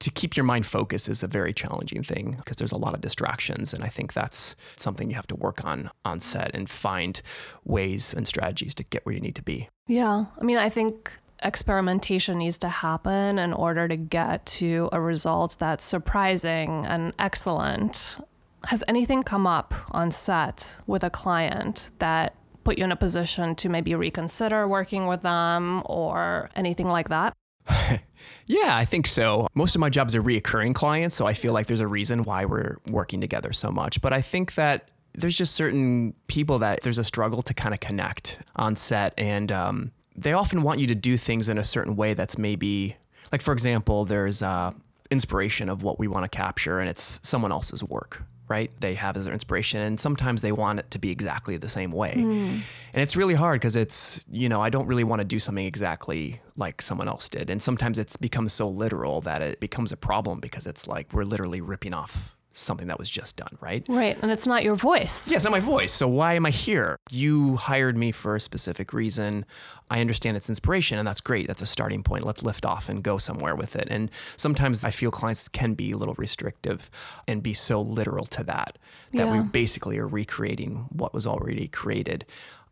to 0.00 0.10
keep 0.10 0.36
your 0.36 0.44
mind 0.44 0.66
focused 0.66 1.08
is 1.08 1.22
a 1.22 1.28
very 1.28 1.52
challenging 1.52 2.02
thing 2.02 2.34
because 2.38 2.56
there's 2.56 2.72
a 2.72 2.78
lot 2.78 2.94
of 2.94 3.00
distractions, 3.00 3.74
and 3.74 3.84
I 3.84 3.88
think 3.88 4.12
that's 4.12 4.56
something 4.76 5.10
you 5.10 5.16
have 5.16 5.26
to 5.28 5.36
work 5.36 5.64
on 5.64 5.90
on 6.04 6.20
set 6.20 6.54
and 6.54 6.68
find 6.68 7.20
ways 7.64 8.14
and 8.14 8.26
strategies 8.26 8.74
to 8.76 8.84
get 8.84 9.04
where 9.06 9.14
you 9.14 9.20
need 9.20 9.36
to 9.36 9.42
be. 9.42 9.68
Yeah, 9.86 10.26
I 10.40 10.44
mean, 10.44 10.56
I 10.56 10.68
think 10.68 11.10
experimentation 11.42 12.38
needs 12.38 12.58
to 12.58 12.68
happen 12.68 13.38
in 13.38 13.52
order 13.52 13.88
to 13.88 13.96
get 13.96 14.46
to 14.46 14.88
a 14.92 15.00
result 15.00 15.56
that's 15.58 15.84
surprising 15.84 16.86
and 16.86 17.12
excellent. 17.18 18.18
Has 18.66 18.82
anything 18.88 19.22
come 19.22 19.46
up 19.46 19.74
on 19.90 20.10
set 20.10 20.76
with 20.86 21.04
a 21.04 21.10
client 21.10 21.90
that 21.98 22.34
put 22.64 22.78
you 22.78 22.84
in 22.84 22.92
a 22.92 22.96
position 22.96 23.54
to 23.56 23.68
maybe 23.68 23.94
reconsider 23.94 24.66
working 24.66 25.06
with 25.06 25.22
them 25.22 25.82
or 25.84 26.50
anything 26.56 26.88
like 26.88 27.10
that? 27.10 27.34
yeah, 28.46 28.76
I 28.76 28.84
think 28.84 29.06
so. 29.06 29.48
Most 29.54 29.74
of 29.74 29.80
my 29.80 29.88
jobs 29.88 30.14
are 30.14 30.22
reoccurring 30.22 30.74
clients, 30.74 31.14
so 31.14 31.26
I 31.26 31.34
feel 31.34 31.52
like 31.52 31.66
there's 31.66 31.80
a 31.80 31.86
reason 31.86 32.24
why 32.24 32.44
we're 32.44 32.78
working 32.90 33.20
together 33.20 33.52
so 33.52 33.70
much. 33.70 34.00
But 34.00 34.12
I 34.12 34.20
think 34.20 34.54
that 34.54 34.88
there's 35.14 35.36
just 35.36 35.54
certain 35.54 36.14
people 36.26 36.58
that 36.58 36.82
there's 36.82 36.98
a 36.98 37.04
struggle 37.04 37.42
to 37.42 37.54
kind 37.54 37.72
of 37.72 37.80
connect 37.80 38.38
on 38.56 38.76
set. 38.76 39.14
And 39.16 39.52
um, 39.52 39.92
they 40.16 40.32
often 40.32 40.62
want 40.62 40.80
you 40.80 40.86
to 40.86 40.94
do 40.94 41.16
things 41.16 41.48
in 41.48 41.58
a 41.58 41.64
certain 41.64 41.96
way 41.96 42.14
that's 42.14 42.38
maybe 42.38 42.96
like 43.32 43.42
for 43.42 43.52
example 43.52 44.04
there's 44.04 44.42
uh, 44.42 44.72
inspiration 45.10 45.68
of 45.68 45.82
what 45.82 45.98
we 45.98 46.08
want 46.08 46.30
to 46.30 46.36
capture 46.36 46.80
and 46.80 46.88
it's 46.88 47.20
someone 47.22 47.52
else's 47.52 47.82
work 47.82 48.22
right? 48.48 48.70
They 48.80 48.92
have 48.94 49.16
as 49.16 49.24
their 49.24 49.32
inspiration 49.32 49.80
and 49.80 49.98
sometimes 49.98 50.42
they 50.42 50.52
want 50.52 50.78
it 50.78 50.90
to 50.90 50.98
be 50.98 51.10
exactly 51.10 51.56
the 51.56 51.68
same 51.68 51.90
way. 51.90 52.14
Mm. 52.16 52.60
and 52.92 53.02
it's 53.02 53.16
really 53.16 53.34
hard 53.34 53.60
because 53.60 53.74
it's 53.74 54.24
you 54.30 54.48
know 54.48 54.60
i 54.60 54.68
don't 54.68 54.86
really 54.86 55.04
want 55.04 55.20
to 55.20 55.24
do 55.24 55.40
something 55.40 55.66
exactly 55.66 56.40
like 56.56 56.80
someone 56.82 57.08
else 57.08 57.28
did. 57.28 57.50
And 57.50 57.62
sometimes 57.62 57.98
it's 57.98 58.16
become 58.16 58.48
so 58.48 58.68
literal 58.68 59.20
that 59.22 59.42
it 59.42 59.60
becomes 59.60 59.92
a 59.92 59.96
problem 59.96 60.40
because 60.40 60.66
it's 60.66 60.86
like 60.86 61.12
we're 61.12 61.24
literally 61.24 61.60
ripping 61.60 61.94
off 61.94 62.36
something 62.54 62.86
that 62.86 62.98
was 62.98 63.10
just 63.10 63.36
done, 63.36 63.58
right? 63.60 63.84
Right. 63.88 64.16
And 64.22 64.30
it's 64.30 64.46
not 64.46 64.62
your 64.62 64.76
voice. 64.76 65.28
Yeah, 65.28 65.36
it's 65.36 65.44
not 65.44 65.50
my 65.50 65.60
voice. 65.60 65.92
So 65.92 66.08
why 66.08 66.34
am 66.34 66.46
I 66.46 66.50
here? 66.50 66.98
You 67.10 67.56
hired 67.56 67.96
me 67.96 68.12
for 68.12 68.36
a 68.36 68.40
specific 68.40 68.92
reason. 68.92 69.44
I 69.90 70.00
understand 70.00 70.36
it's 70.36 70.48
inspiration, 70.48 70.98
and 70.98 71.06
that's 71.06 71.20
great. 71.20 71.46
That's 71.46 71.62
a 71.62 71.66
starting 71.66 72.02
point. 72.02 72.24
Let's 72.24 72.42
lift 72.42 72.64
off 72.64 72.88
and 72.88 73.02
go 73.02 73.18
somewhere 73.18 73.54
with 73.54 73.76
it. 73.76 73.88
And 73.90 74.10
sometimes 74.36 74.84
I 74.84 74.90
feel 74.90 75.10
clients 75.10 75.48
can 75.48 75.74
be 75.74 75.92
a 75.92 75.96
little 75.96 76.14
restrictive 76.14 76.90
and 77.28 77.42
be 77.42 77.52
so 77.52 77.80
literal 77.80 78.24
to 78.26 78.44
that 78.44 78.78
that 79.12 79.26
yeah. 79.26 79.42
we 79.42 79.48
basically 79.48 79.98
are 79.98 80.08
recreating 80.08 80.86
what 80.90 81.12
was 81.12 81.26
already 81.26 81.68
created. 81.68 82.24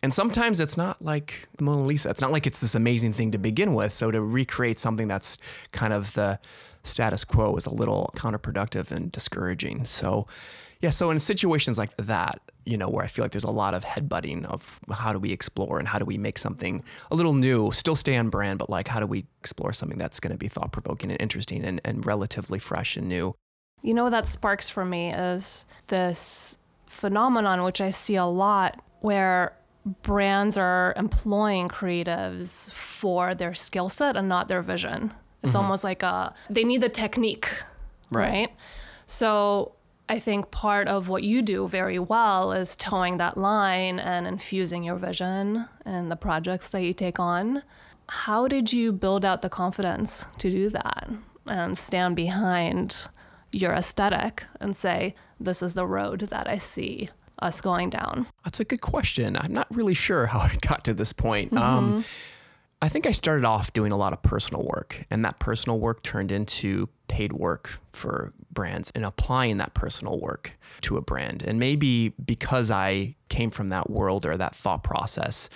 And 0.03 0.13
sometimes 0.13 0.59
it's 0.59 0.77
not 0.77 1.01
like 1.01 1.49
the 1.59 1.65
Mona 1.65 1.85
Lisa. 1.85 2.11
It's 2.11 2.21
not 2.21 2.33
like 2.33 2.47
it's 2.47 2.61
this 2.61 2.75
amazing 2.75 3.13
thing 3.13 3.31
to 3.31 3.39
begin 3.39 3.75
with. 3.75 3.93
So 3.93 4.11
to 4.11 4.21
recreate 4.21 4.81
something 4.81 5.07
that's 5.07 5.39
kind 5.71 5.93
of 5.93 6.13
the 6.15 6.41
status 6.83 7.25
quo 7.25 7.55
is 7.55 7.67
a 7.67 7.73
little 7.73 8.11
counterproductive 8.17 8.91
and 8.91 9.13
discouraging. 9.13 9.85
So, 9.85 10.27
yeah, 10.81 10.91
so 10.91 11.11
in 11.11 11.21
situations 11.21 11.79
like 11.79 11.97
that, 11.99 12.41
you 12.65 12.77
know, 12.77 12.89
where 12.89 13.05
I 13.05 13.09
feel 13.09 13.25
like 13.25 13.31
there's 13.31 13.45
a 13.45 13.51
lot 13.51 13.75
of 13.75 13.85
headbutting 13.85 14.45
of 14.47 14.81
how 14.93 15.13
do 15.13 15.21
we 15.21 15.33
explore 15.33 15.79
and 15.79 15.87
how 15.87 15.99
do 15.99 16.05
we 16.05 16.19
make 16.19 16.39
something 16.39 16.83
a 17.13 17.15
little 17.15 17.35
new, 17.35 17.71
still 17.71 17.97
stay 17.97 18.17
on 18.17 18.29
brand, 18.29 18.59
but 18.59 18.69
like 18.69 18.89
how 18.89 18.99
do 18.99 19.07
we 19.07 19.25
explore 19.41 19.73
something 19.73 19.99
that's 19.99 20.19
going 20.19 20.33
to 20.33 20.39
be 20.39 20.49
thought 20.49 20.73
provoking 20.73 21.13
and 21.13 21.23
interesting 21.23 21.65
and, 21.65 21.81
and 21.85 22.05
relatively 22.05 22.59
fresh 22.59 22.97
and 22.97 23.09
new? 23.09 23.35
You 23.83 23.95
know, 23.95 24.11
that 24.11 24.27
sparks 24.27 24.69
for 24.69 24.85
me 24.85 25.13
is 25.13 25.65
this 25.89 26.59
phenomenon, 26.87 27.63
which 27.63 27.81
I 27.81 27.91
see 27.91 28.17
a 28.17 28.27
lot 28.27 28.81
where 29.01 29.53
brands 29.85 30.57
are 30.57 30.95
employing 30.97 31.69
creatives 31.69 32.71
for 32.73 33.35
their 33.35 33.55
skill 33.55 33.89
set 33.89 34.17
and 34.17 34.29
not 34.29 34.49
their 34.49 34.63
vision. 34.63 35.13
It's 35.43 35.51
mm-hmm. 35.51 35.57
almost 35.57 35.85
like 35.85 36.03
a 36.03 36.35
they 36.49 36.65
need 36.65 36.81
the 36.81 36.89
technique, 36.89 37.51
right. 38.11 38.31
right? 38.31 38.57
So 39.07 39.73
I 40.09 40.19
think 40.19 40.51
part 40.51 40.89
of 40.89 41.09
what 41.09 41.23
you 41.23 41.43
do 41.43 41.67
very 41.67 41.99
well 41.99 42.53
is 42.53 42.77
toeing 42.77 43.17
that 43.17 43.37
line 43.37 43.99
and 43.99 44.27
infusing 44.27 44.85
your 44.85 44.97
vision 44.97 45.67
and 45.85 46.11
the 46.11 46.17
projects 46.17 46.71
that 46.71 46.83
you 46.83 46.93
take 46.93 47.19
on. 47.19 47.63
How 48.09 48.47
did 48.47 48.73
you 48.73 48.93
build 48.93 49.25
out 49.25 49.43
the 49.43 49.49
confidence 49.49 50.25
to 50.39 50.51
do 50.51 50.69
that 50.71 51.09
and 51.47 51.79
stand 51.79 52.15
behind 52.15 53.07
your 53.53 53.73
aesthetic 53.73 54.45
and 54.61 54.77
say, 54.77 55.15
this 55.41 55.63
is 55.63 55.75
the 55.75 55.87
road 55.87 56.21
that 56.31 56.47
I 56.47 56.59
see 56.59 57.09
us 57.43 57.61
going 57.61 57.91
down? 57.91 58.27
That's 58.45 58.61
a 58.61 58.65
good 58.65 58.81
question. 58.81 59.37
I'm 59.37 59.53
not 59.53 59.67
really 59.75 59.95
sure 59.95 60.27
how 60.27 60.39
I 60.41 60.57
got 60.61 60.85
to 60.85 60.95
this 60.95 61.13
point. 61.13 61.53
Um, 61.53 62.05
I 62.81 62.89
think 62.89 63.07
I 63.07 63.13
started 63.13 63.45
off 63.45 63.73
doing 63.73 63.93
a 63.93 63.97
lot 63.97 64.13
of 64.13 64.23
personal 64.23 64.65
work, 64.65 65.07
and 65.09 65.25
that 65.25 65.39
personal 65.39 65.79
work 65.79 66.03
turned 66.03 66.33
into 66.33 66.89
paid 67.07 67.33
work 67.33 67.79
for 67.93 68.33
brands 68.51 68.91
and 68.95 69.05
applying 69.05 69.59
that 69.59 69.73
personal 69.75 70.19
work 70.19 70.59
to 70.81 70.97
a 70.97 71.01
brand. 71.01 71.43
And 71.43 71.61
maybe 71.61 72.09
because 72.25 72.73
I 72.73 73.15
came 73.29 73.51
from 73.51 73.69
that 73.69 73.89
world 73.89 74.27
or 74.27 74.37
that 74.37 74.57
thought 74.57 74.83
process, 74.83 75.49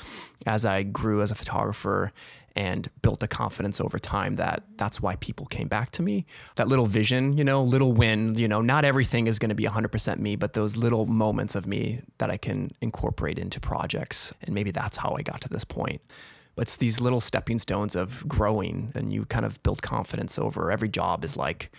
as 0.47 0.65
I 0.65 0.85
grew 0.85 1.21
as 1.21 1.33
a 1.33 1.35
photographer 1.35 2.13
and 2.57 2.91
built 3.03 3.23
a 3.23 3.29
confidence 3.29 3.81
over 3.81 3.99
time 3.99 4.37
that 4.37 4.63
that's 4.77 5.01
why 5.01 5.17
people 5.17 5.45
came 5.47 5.69
back 5.69 5.91
to 5.93 6.03
me. 6.03 6.25
That 6.57 6.69
little 6.69 6.87
vision, 6.87 7.37
you 7.37 7.45
know, 7.45 7.63
little 7.63 7.93
win, 7.93 8.35
you 8.35 8.49
know, 8.49 8.63
not 8.63 8.85
everything 8.85 9.27
is 9.27 9.39
going 9.39 9.51
to 9.51 9.55
be 9.55 9.65
100% 9.65 10.19
me, 10.19 10.37
but 10.37 10.55
those 10.55 10.77
little 10.77 11.05
moments 11.05 11.55
of 11.55 11.67
me 11.67 12.01
that 12.19 12.31
I 12.31 12.39
can 12.39 12.71
incorporate 12.81 13.39
into 13.39 13.61
projects. 13.61 14.33
And 14.43 14.55
maybe 14.55 14.71
that's 14.71 14.97
how 14.97 15.15
I 15.19 15.23
got 15.23 15.43
to 15.43 15.49
this 15.51 15.65
point 15.65 16.01
But 16.55 16.63
it's 16.63 16.79
these 16.79 17.01
little 17.01 17.21
stepping 17.21 17.59
stones 17.59 17.95
of 17.95 18.27
growing 18.27 18.91
and 18.95 19.13
you 19.13 19.27
kind 19.27 19.45
of 19.45 19.63
build 19.63 19.83
confidence 19.83 20.39
over 20.39 20.71
every 20.71 20.89
job 20.89 21.25
is 21.25 21.37
like 21.37 21.71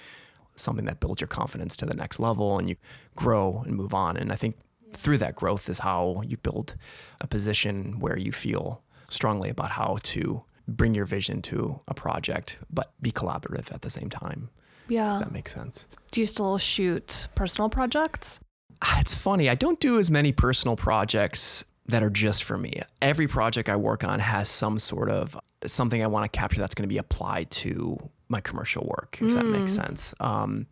something 0.56 0.86
that 0.86 1.00
builds 1.00 1.22
your 1.22 1.28
confidence 1.28 1.76
to 1.78 1.86
the 1.86 1.96
next 1.96 2.20
level 2.20 2.60
and 2.60 2.70
you 2.70 2.76
grow 3.16 3.64
and 3.66 3.76
move 3.76 3.94
on 3.94 4.18
and 4.18 4.32
i 4.32 4.36
think 4.36 4.56
through 4.94 5.18
that 5.18 5.36
growth 5.36 5.70
is 5.70 5.80
how 5.80 6.22
you 6.26 6.38
build 6.38 6.76
a 7.22 7.28
position 7.28 8.00
where 8.00 8.18
you 8.18 8.32
feel 8.32 8.82
strongly 9.10 9.50
about 9.50 9.72
how 9.72 9.98
to 10.04 10.44
bring 10.68 10.94
your 10.94 11.06
vision 11.06 11.42
to 11.42 11.80
a 11.88 11.94
project 11.94 12.58
but 12.70 12.94
be 13.02 13.12
collaborative 13.12 13.74
at 13.74 13.82
the 13.82 13.90
same 13.90 14.10
time 14.10 14.50
yeah 14.88 15.16
if 15.16 15.24
that 15.24 15.32
makes 15.32 15.54
sense 15.54 15.88
do 16.12 16.22
you 16.22 16.28
still 16.28 16.58
shoot 16.58 17.28
personal 17.36 17.70
projects 17.70 18.40
ah, 18.82 19.00
it's 19.00 19.16
funny 19.16 19.50
i 19.50 19.56
don't 19.56 19.80
do 19.80 20.00
as 20.00 20.12
many 20.12 20.32
personal 20.32 20.76
projects 20.76 21.66
that 21.88 22.04
are 22.04 22.10
just 22.10 22.44
for 22.44 22.58
me. 22.58 22.82
Every 23.02 23.28
project 23.28 23.70
I 23.70 23.76
work 23.76 24.04
on 24.04 24.20
has 24.20 24.50
some 24.50 24.78
sort 24.78 25.10
of 25.10 25.38
something 25.66 26.04
I 26.04 26.08
want 26.08 26.32
to 26.32 26.38
capture 26.38 26.60
that's 26.60 26.76
going 26.76 26.88
to 26.88 26.94
be 26.94 26.98
applied 26.98 27.50
to 27.52 27.98
my 28.30 28.42
commercial 28.42 28.86
work, 28.86 29.18
if 29.22 29.30
mm. 29.30 29.34
that 29.34 29.46
makes 29.46 29.72
mm. 29.72 29.76
sense. 29.76 30.14
Um, 30.20 30.68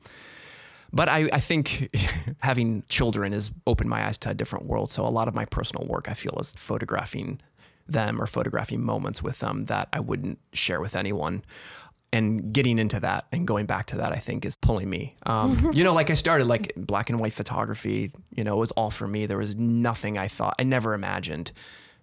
but 0.91 1.09
I, 1.09 1.29
I 1.31 1.39
think 1.39 1.89
having 2.41 2.83
children 2.89 3.31
has 3.31 3.51
opened 3.65 3.89
my 3.89 4.05
eyes 4.05 4.17
to 4.19 4.29
a 4.29 4.33
different 4.33 4.65
world. 4.65 4.91
So 4.91 5.05
a 5.05 5.09
lot 5.09 5.27
of 5.27 5.33
my 5.33 5.45
personal 5.45 5.87
work 5.87 6.09
I 6.09 6.13
feel 6.13 6.37
is 6.39 6.53
photographing 6.53 7.39
them 7.87 8.21
or 8.21 8.27
photographing 8.27 8.81
moments 8.81 9.21
with 9.21 9.39
them 9.39 9.65
that 9.65 9.89
I 9.93 9.99
wouldn't 9.99 10.39
share 10.53 10.81
with 10.81 10.95
anyone 10.95 11.43
and 12.11 12.53
getting 12.53 12.79
into 12.79 12.99
that 13.01 13.25
and 13.31 13.45
going 13.45 13.65
back 13.65 13.87
to 13.87 13.97
that, 13.97 14.13
I 14.13 14.17
think 14.17 14.45
is 14.45 14.55
pulling 14.55 14.89
me. 14.89 15.15
Um, 15.25 15.71
you 15.73 15.83
know, 15.83 15.93
like 15.93 16.09
I 16.09 16.13
started 16.13 16.47
like 16.47 16.73
black 16.77 17.09
and 17.09 17.19
white 17.19 17.33
photography, 17.33 18.11
you 18.31 18.43
know, 18.43 18.55
it 18.55 18.59
was 18.59 18.71
all 18.71 18.89
for 18.89 19.07
me. 19.07 19.25
There 19.25 19.37
was 19.37 19.55
nothing 19.55 20.17
I 20.17 20.27
thought, 20.27 20.55
I 20.57 20.63
never 20.63 20.93
imagined 20.93 21.51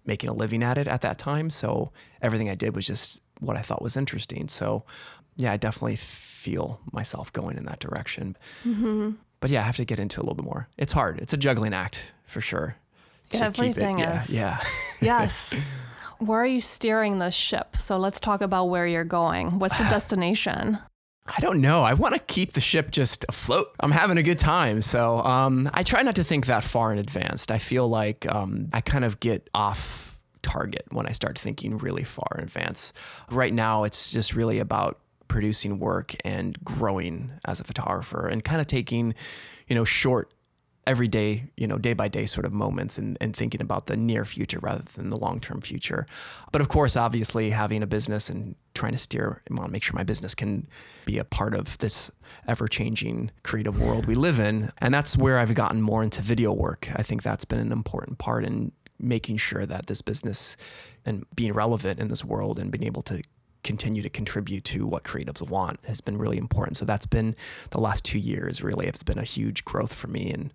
making 0.05 0.29
a 0.29 0.35
living 0.35 0.62
at 0.62 0.79
it 0.79 0.87
at 0.87 1.01
that 1.03 1.19
time. 1.19 1.49
So 1.49 1.93
everything 2.21 2.51
I 2.51 2.55
did 2.55 2.75
was 2.77 2.87
just 2.87 3.21
what 3.41 3.57
I 3.57 3.62
thought 3.62 3.83
was 3.83 3.97
interesting. 3.97 4.49
So 4.49 4.85
yeah, 5.37 5.53
I 5.53 5.57
definitely 5.57 5.97
feel 5.97 6.81
myself 6.93 7.33
going 7.33 7.57
in 7.57 7.65
that 7.65 7.81
direction. 7.81 8.37
Mm-hmm. 8.65 9.12
But 9.41 9.51
yeah, 9.51 9.61
I 9.61 9.62
have 9.62 9.77
to 9.77 9.85
get 9.85 9.99
into 9.99 10.21
a 10.21 10.23
little 10.23 10.35
bit 10.35 10.45
more. 10.45 10.69
It's 10.77 10.93
hard. 10.93 11.21
It's 11.21 11.33
a 11.33 11.37
juggling 11.37 11.73
act 11.73 12.05
for 12.27 12.41
sure. 12.41 12.77
Everything 13.35 14.01
is. 14.01 14.35
Yeah. 14.35 14.61
yes. 15.01 15.55
where 16.19 16.41
are 16.41 16.47
you 16.47 16.61
steering 16.61 17.19
this 17.19 17.35
ship? 17.35 17.77
So 17.79 17.99
let's 17.99 18.21
talk 18.21 18.41
about 18.41 18.67
where 18.67 18.87
you're 18.87 19.05
going. 19.05 19.59
What's 19.59 19.79
the 19.79 19.85
destination? 19.91 20.79
I 21.25 21.41
don't 21.41 21.61
know. 21.61 21.83
I 21.83 21.95
want 21.95 22.15
to 22.15 22.21
keep 22.21 22.55
the 22.55 22.61
ship 22.61 22.91
just 22.91 23.25
afloat. 23.29 23.69
I'm 23.79 23.93
having 23.93 24.19
a 24.19 24.23
good 24.25 24.41
time. 24.41 24.83
So 24.83 25.19
um, 25.19 25.71
I 25.73 25.85
try 25.85 26.03
not 26.03 26.17
to 26.17 26.25
think 26.25 26.47
that 26.47 26.65
far 26.65 26.93
in 26.93 26.99
advance. 26.99 27.47
I 27.49 27.59
feel 27.59 27.89
like 27.89 28.27
um, 28.33 28.69
I 28.73 28.81
kind 28.81 29.05
of 29.05 29.21
get 29.21 29.49
off 29.55 30.19
target 30.43 30.85
when 30.91 31.07
I 31.07 31.12
start 31.12 31.39
thinking 31.39 31.79
really 31.79 32.03
far 32.03 32.27
in 32.39 32.45
advance. 32.45 32.93
Right 33.31 33.55
now, 33.55 33.85
it's 33.85 34.11
just 34.11 34.35
really 34.35 34.59
about 34.59 34.99
producing 35.29 35.79
work 35.79 36.15
and 36.25 36.62
growing 36.65 37.31
as 37.45 37.61
a 37.61 37.65
photographer 37.65 38.27
and 38.27 38.43
kind 38.43 38.61
of 38.61 38.67
taking, 38.67 39.15
you 39.69 39.77
know, 39.77 39.85
short 39.85 40.33
every 40.87 41.09
day, 41.09 41.45
you 41.57 41.67
know, 41.67 41.79
day 41.79 41.95
by 41.95 42.09
day 42.09 42.27
sort 42.27 42.45
of 42.45 42.53
moments 42.53 42.99
and, 42.99 43.17
and 43.21 43.37
thinking 43.37 43.61
about 43.61 43.87
the 43.87 43.97
near 43.97 44.25
future 44.25 44.59
rather 44.61 44.83
than 44.95 45.11
the 45.11 45.17
long 45.17 45.41
term 45.41 45.61
future. 45.61 46.07
But 46.51 46.61
of 46.61 46.69
course, 46.69 46.97
obviously, 46.97 47.51
having 47.51 47.83
a 47.83 47.87
business 47.87 48.29
and 48.29 48.55
trying 48.75 48.93
to 48.93 48.99
steer, 48.99 49.43
I 49.51 49.55
want 49.55 49.69
to 49.69 49.73
make 49.73 49.83
sure 49.83 49.95
my 49.95 50.03
business 50.03 50.35
can 50.35 50.67
be 51.05 51.19
a 51.19 51.25
part 51.25 51.55
of 51.55 51.79
this 51.79 52.11
ever 52.49 52.67
changing 52.67 53.31
creative 53.43 53.81
world 53.81 54.07
we 54.07 54.15
live 54.15 54.41
in. 54.41 54.73
And 54.79 54.93
that's 54.93 55.17
where 55.17 55.39
I've 55.39 55.55
gotten 55.55 55.81
more 55.81 56.03
into 56.03 56.23
video 56.23 56.53
work. 56.53 56.89
I 56.97 57.03
think 57.03 57.23
that's 57.23 57.45
been 57.45 57.61
an 57.61 57.73
important 57.73 58.19
part 58.19 58.45
in 58.45 58.73
making 58.99 59.37
sure 59.37 59.67
that 59.67 59.87
this 59.87 60.01
business 60.01 60.57
and 61.05 61.27
being 61.35 61.53
relevant 61.53 61.99
in 61.99 62.09
this 62.09 62.25
world 62.25 62.59
and 62.59 62.71
being 62.71 62.85
able 62.85 63.03
to 63.03 63.21
continue 63.64 64.02
to 64.02 64.09
contribute 64.09 64.64
to 64.64 64.87
what 64.87 65.04
creatives 65.04 65.47
want 65.49 65.85
has 65.87 66.00
been 66.00 66.19
really 66.19 66.38
important. 66.38 66.76
So 66.76 66.85
that's 66.85 67.07
been 67.07 67.35
the 67.71 67.81
last 67.81 68.04
two 68.04 68.19
years. 68.19 68.62
Really, 68.62 68.87
it's 68.87 69.02
been 69.02 69.19
a 69.19 69.25
huge 69.25 69.64
growth 69.64 69.95
for 69.95 70.09
me, 70.09 70.31
and 70.33 70.52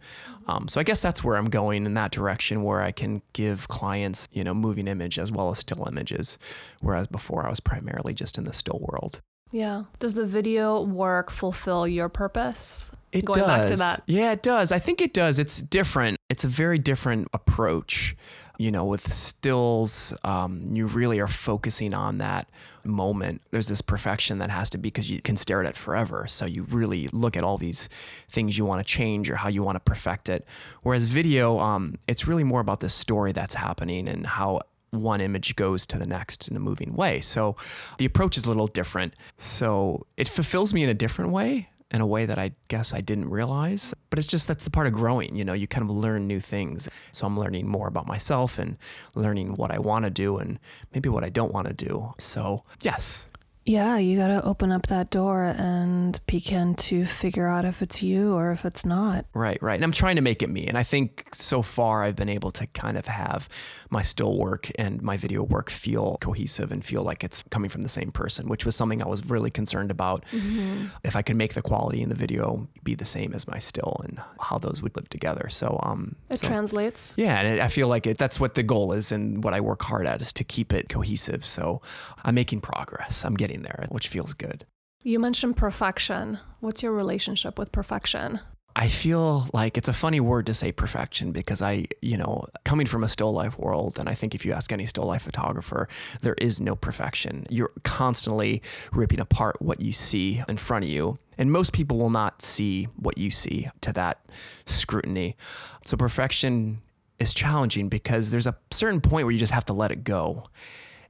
um, 0.48 0.68
so 0.68 0.80
I 0.80 0.84
guess 0.84 1.02
that's 1.02 1.24
where 1.24 1.38
I'm 1.38 1.50
going 1.50 1.86
in 1.86 1.94
that 1.96 2.12
direction, 2.12 2.64
where 2.64 2.82
I 2.82 2.92
can 2.92 3.22
give 3.34 3.68
clients, 3.68 4.28
you 4.32 4.44
know, 4.44 4.54
moving 4.54 4.88
image 4.88 5.20
as 5.20 5.32
well 5.32 5.52
as 5.52 5.60
still 5.60 5.88
images, 5.88 6.38
whereas 6.82 7.08
before 7.08 7.46
I 7.46 7.50
was 7.50 7.60
primarily 7.60 8.14
just 8.14 8.38
in 8.38 8.44
the 8.44 8.54
still 8.54 8.80
world. 8.82 9.22
Yeah. 9.52 9.84
Does 10.00 10.14
the 10.14 10.26
video 10.26 10.82
work 10.82 11.32
fulfill 11.32 11.88
your 11.88 12.10
purpose? 12.10 12.92
It 13.12 13.24
Going 13.24 13.40
does. 13.40 13.48
back 13.48 13.68
to 13.70 13.76
that. 13.78 14.04
Yeah, 14.06 14.34
it 14.34 14.44
does. 14.44 14.72
I 14.72 14.80
think 14.80 15.02
it 15.02 15.14
does. 15.14 15.40
It's 15.40 15.62
different. 15.62 16.18
It's 16.30 16.44
a 16.44 16.50
very 16.50 16.78
different 16.78 17.30
approach 17.34 18.16
you 18.58 18.72
know, 18.72 18.86
with 18.86 19.12
stills, 19.12 20.14
um, 20.24 20.64
you 20.74 20.88
really 20.88 21.20
are 21.20 21.28
focusing 21.28 21.94
on 21.94 22.18
that 22.18 22.50
moment. 22.84 23.42
There's 23.52 23.68
this 23.68 23.82
perfection 23.82 24.40
that 24.40 24.50
has 24.50 24.70
to 24.72 24.78
be 24.78 24.88
because 24.88 25.10
you 25.10 25.22
can 25.22 25.38
stare 25.38 25.62
at 25.62 25.68
it 25.68 25.78
forever. 25.78 26.26
So 26.28 26.46
you 26.46 26.64
really 26.64 27.08
look 27.10 27.38
at 27.38 27.44
all 27.44 27.58
these 27.58 27.88
things 28.30 28.58
you 28.58 28.66
want 28.66 28.86
to 28.86 28.92
change 28.92 29.30
or 29.30 29.36
how 29.36 29.50
you 29.50 29.62
want 29.62 29.76
to 29.76 29.80
perfect 29.80 30.28
it. 30.28 30.46
Whereas 30.82 31.04
video, 31.04 31.60
um, 31.60 32.00
it's 32.08 32.28
really 32.28 32.44
more 32.44 32.60
about 32.60 32.80
the 32.80 32.90
story 32.90 33.32
that's 33.32 33.56
happening 33.56 34.08
and 34.08 34.26
how 34.26 34.62
one 34.92 35.22
image 35.22 35.56
goes 35.56 35.86
to 35.86 36.00
the 36.00 36.08
next 36.08 36.48
in 36.48 36.56
a 36.56 36.60
moving 36.60 36.96
way. 36.96 37.22
So 37.22 37.56
the 38.00 38.06
approach 38.06 38.38
is 38.38 38.46
a 38.46 38.48
little 38.48 38.68
different. 38.68 39.14
So 39.38 40.08
it 40.16 40.28
fulfills 40.28 40.74
me 40.74 40.84
in 40.84 40.90
a 40.90 40.94
different 40.96 41.32
way 41.32 41.70
in 41.92 42.02
a 42.02 42.08
way 42.08 42.26
that 42.26 42.38
I 42.38 42.52
guess 42.68 42.94
I 42.94 43.02
didn't 43.02 43.30
realize. 43.30 43.94
But 44.10 44.20
it's 44.20 44.28
just 44.28 44.48
that's 44.48 44.66
the 44.66 44.72
part 44.72 44.88
of 44.88 44.94
growing, 44.94 45.36
you 45.36 45.46
know, 45.46 45.54
you 45.54 45.68
kind 45.68 45.90
of 45.90 45.96
learn 45.96 46.28
new 46.28 46.40
things. 46.40 46.90
So 47.12 47.26
I'm 47.26 47.38
learning 47.38 47.68
more 47.68 47.88
about 47.88 48.08
myself 48.08 48.60
and 48.60 48.78
learning 49.16 49.56
what 49.56 49.72
I 49.72 49.80
want 49.80 50.06
to 50.06 50.12
do 50.12 50.38
and 50.38 50.60
maybe 50.94 51.10
what 51.10 51.24
I 51.24 51.30
don't 51.30 51.54
want 51.54 51.68
to 51.68 51.74
do. 51.74 52.14
So, 52.18 52.64
yes, 52.82 53.28
yeah, 53.68 53.98
you 53.98 54.18
got 54.18 54.30
to 54.30 54.42
open 54.46 54.72
up 54.72 54.88
that 54.88 55.10
door 55.10 55.44
and 55.44 56.18
begin 56.26 56.74
to 56.76 57.06
figure 57.06 57.48
out 57.48 57.66
if 57.66 57.82
it's 57.82 58.02
you 58.02 58.34
or 58.34 58.52
if 58.52 58.64
it's 58.64 58.86
not. 58.86 59.26
Right, 59.34 59.62
right. 59.62 59.76
And 59.76 59.84
I'm 59.84 59.92
trying 59.92 60.16
to 60.16 60.22
make 60.22 60.42
it 60.42 60.50
me. 60.50 60.68
And 60.68 60.78
I 60.78 60.84
think 60.84 61.28
so 61.34 61.62
far 61.62 62.04
I've 62.04 62.16
been 62.16 62.30
able 62.30 62.50
to 62.52 62.66
kind 62.68 62.98
of 62.98 63.08
have 63.08 63.50
my 63.90 64.02
still 64.02 64.38
work 64.38 64.72
and 64.80 65.02
my 65.02 65.18
video 65.18 65.44
work 65.44 65.70
feel 65.70 66.18
cohesive 66.22 66.72
and 66.72 66.84
feel 66.84 67.02
like 67.02 67.26
it's 67.26 67.44
coming 67.50 67.70
from 67.70 67.82
the 67.82 67.90
same 67.90 68.10
person, 68.10 68.48
which 68.48 68.66
was 68.66 68.74
something 68.74 69.04
I 69.04 69.08
was 69.08 69.26
really 69.26 69.52
concerned 69.52 69.92
about. 69.92 70.24
Mm-hmm. 70.28 70.86
If 71.04 71.18
I 71.18 71.22
could 71.22 71.36
make 71.36 71.54
the 71.54 71.62
quality 71.62 72.02
in 72.02 72.08
the 72.08 72.16
video 72.16 72.70
be 72.86 72.96
the 72.96 73.06
same 73.06 73.34
as 73.34 73.50
my 73.50 73.60
still 73.60 74.00
and 74.06 74.18
how 74.40 74.60
those 74.60 74.82
would 74.82 74.96
live 74.96 75.10
together. 75.10 75.50
So, 75.50 75.78
um, 75.84 76.16
it 76.30 76.40
so, 76.40 76.48
translates. 76.48 77.14
Yeah. 77.18 77.38
And 77.42 77.58
it, 77.58 77.60
I 77.60 77.68
feel 77.68 77.90
like 77.90 78.08
it, 78.08 78.18
that's 78.18 78.40
what 78.40 78.56
the 78.56 78.64
goal 78.64 78.94
is 78.94 79.12
and 79.12 79.44
what 79.44 79.54
I 79.54 79.60
work 79.60 79.84
hard 79.84 80.08
at 80.08 80.22
is 80.22 80.32
to 80.34 80.46
keep 80.46 80.72
it 80.72 80.88
cohesive. 80.88 81.44
So 81.44 81.82
I'm 82.24 82.36
making 82.36 82.62
progress. 82.62 83.26
I'm 83.26 83.36
getting 83.36 83.57
there, 83.64 83.86
which 83.90 84.08
feels 84.08 84.34
good. 84.34 84.66
You 85.04 85.20
mentioned 85.20 85.58
perfection. 85.58 86.40
What's 86.60 86.84
your 86.84 86.92
relationship 86.92 87.58
with 87.58 87.72
perfection? 87.72 88.40
I 88.80 88.90
feel 88.90 89.48
like 89.56 89.76
it's 89.76 89.88
a 89.88 89.94
funny 89.94 90.20
word 90.20 90.46
to 90.46 90.54
say 90.54 90.72
perfection 90.72 91.32
because 91.32 91.64
I, 91.64 91.88
you 92.04 92.16
know, 92.16 92.46
coming 92.64 92.86
from 92.86 93.04
a 93.04 93.10
still 93.10 93.32
life 93.32 93.58
world, 93.58 93.98
and 93.98 94.08
I 94.08 94.14
think 94.14 94.36
if 94.36 94.46
you 94.46 94.52
ask 94.52 94.72
any 94.72 94.86
still 94.86 95.06
life 95.06 95.24
photographer, 95.24 95.88
there 96.22 96.36
is 96.40 96.62
no 96.62 96.76
perfection. 96.76 97.48
You're 97.50 97.72
constantly 97.84 98.62
ripping 98.92 99.20
apart 99.20 99.60
what 99.64 99.82
you 99.82 99.94
see 99.94 100.44
in 100.48 100.58
front 100.58 100.86
of 100.86 100.92
you. 100.92 101.18
And 101.40 101.52
most 101.52 101.74
people 101.74 101.98
will 101.98 102.12
not 102.12 102.44
see 102.44 102.84
what 102.98 103.18
you 103.18 103.32
see 103.32 103.68
to 103.82 103.92
that 103.94 104.24
scrutiny. 104.66 105.36
So 105.84 105.98
perfection 105.98 106.84
is 107.18 107.34
challenging 107.34 107.90
because 107.90 108.30
there's 108.30 108.46
a 108.46 108.56
certain 108.70 109.02
point 109.02 109.26
where 109.26 109.32
you 109.32 109.40
just 109.40 109.54
have 109.54 109.66
to 109.66 109.74
let 109.74 109.92
it 109.92 110.04
go 110.04 110.44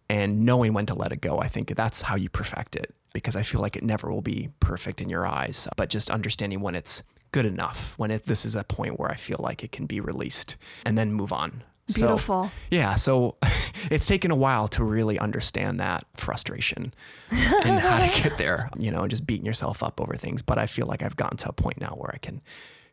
and 0.09 0.45
knowing 0.45 0.73
when 0.73 0.85
to 0.87 0.95
let 0.95 1.11
it 1.11 1.21
go. 1.21 1.39
I 1.39 1.47
think 1.47 1.75
that's 1.75 2.01
how 2.01 2.15
you 2.15 2.29
perfect 2.29 2.75
it 2.75 2.93
because 3.13 3.35
I 3.35 3.43
feel 3.43 3.61
like 3.61 3.75
it 3.75 3.83
never 3.83 4.11
will 4.11 4.21
be 4.21 4.49
perfect 4.59 5.01
in 5.01 5.09
your 5.09 5.27
eyes, 5.27 5.67
but 5.75 5.89
just 5.89 6.09
understanding 6.09 6.61
when 6.61 6.75
it's 6.75 7.03
good 7.31 7.45
enough, 7.45 7.93
when 7.97 8.11
it, 8.11 8.23
this 8.25 8.45
is 8.45 8.55
a 8.55 8.63
point 8.63 8.99
where 8.99 9.11
I 9.11 9.15
feel 9.15 9.37
like 9.39 9.63
it 9.63 9.71
can 9.71 9.85
be 9.85 9.99
released 9.99 10.55
and 10.85 10.97
then 10.97 11.11
move 11.11 11.31
on. 11.33 11.63
Beautiful. 11.93 12.45
So, 12.45 12.51
yeah. 12.69 12.95
So 12.95 13.37
it's 13.91 14.05
taken 14.05 14.29
a 14.31 14.35
while 14.35 14.67
to 14.69 14.83
really 14.83 15.17
understand 15.19 15.79
that 15.79 16.05
frustration 16.15 16.93
and 17.31 17.79
how 17.79 18.05
to 18.05 18.21
get 18.21 18.37
there, 18.37 18.69
you 18.77 18.91
know, 18.91 19.01
and 19.01 19.09
just 19.09 19.25
beating 19.25 19.45
yourself 19.45 19.81
up 19.81 20.01
over 20.01 20.13
things. 20.13 20.41
But 20.41 20.57
I 20.57 20.67
feel 20.67 20.85
like 20.85 21.01
I've 21.01 21.15
gotten 21.15 21.37
to 21.37 21.49
a 21.49 21.53
point 21.53 21.79
now 21.79 21.95
where 21.97 22.11
I 22.13 22.17
can 22.17 22.41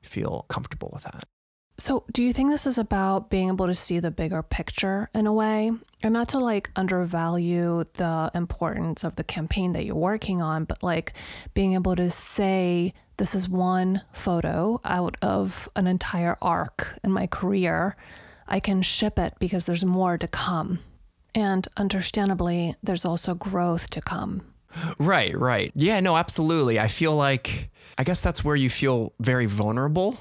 feel 0.03 0.47
comfortable 0.49 0.91
with 0.93 1.03
that. 1.05 1.25
So, 1.77 2.05
do 2.13 2.23
you 2.23 2.33
think 2.33 2.51
this 2.51 2.69
is 2.69 2.79
about 2.79 3.31
being 3.31 3.49
able 3.49 3.67
to 3.67 3.75
see 3.75 3.99
the 3.99 4.13
bigger 4.13 4.43
picture 4.45 5.09
in 5.13 5.27
a 5.27 5.33
way? 5.33 5.73
And 6.05 6.13
not 6.13 6.29
to 6.29 6.39
like 6.39 6.71
undervalue 6.77 7.85
the 7.95 8.31
importance 8.33 9.03
of 9.03 9.17
the 9.17 9.25
campaign 9.25 9.73
that 9.73 9.85
you're 9.85 9.97
working 9.97 10.41
on, 10.41 10.65
but 10.65 10.83
like 10.83 11.15
being 11.53 11.75
able 11.75 11.97
to 11.97 12.11
say, 12.11 12.95
this 13.17 13.35
is 13.35 13.49
one 13.49 14.03
photo 14.13 14.81
out 14.85 15.17
of 15.21 15.69
an 15.75 15.89
entire 15.89 16.37
arc 16.41 16.99
in 17.03 17.11
my 17.11 17.27
career. 17.27 17.97
I 18.47 18.61
can 18.61 18.83
ship 18.83 19.19
it 19.19 19.35
because 19.41 19.67
there's 19.67 19.85
more 19.85 20.17
to 20.19 20.29
come. 20.29 20.79
And 21.35 21.67
understandably, 21.77 22.77
there's 22.83 23.05
also 23.05 23.35
growth 23.35 23.91
to 23.91 24.01
come. 24.01 24.43
Right, 24.99 25.37
right. 25.37 25.73
Yeah, 25.75 25.99
no, 26.01 26.17
absolutely. 26.17 26.79
I 26.79 26.87
feel 26.87 27.17
like, 27.17 27.71
I 27.99 28.05
guess 28.05 28.23
that's 28.23 28.45
where 28.45 28.57
you 28.57 28.71
feel 28.71 29.13
very 29.19 29.47
vulnerable 29.47 30.19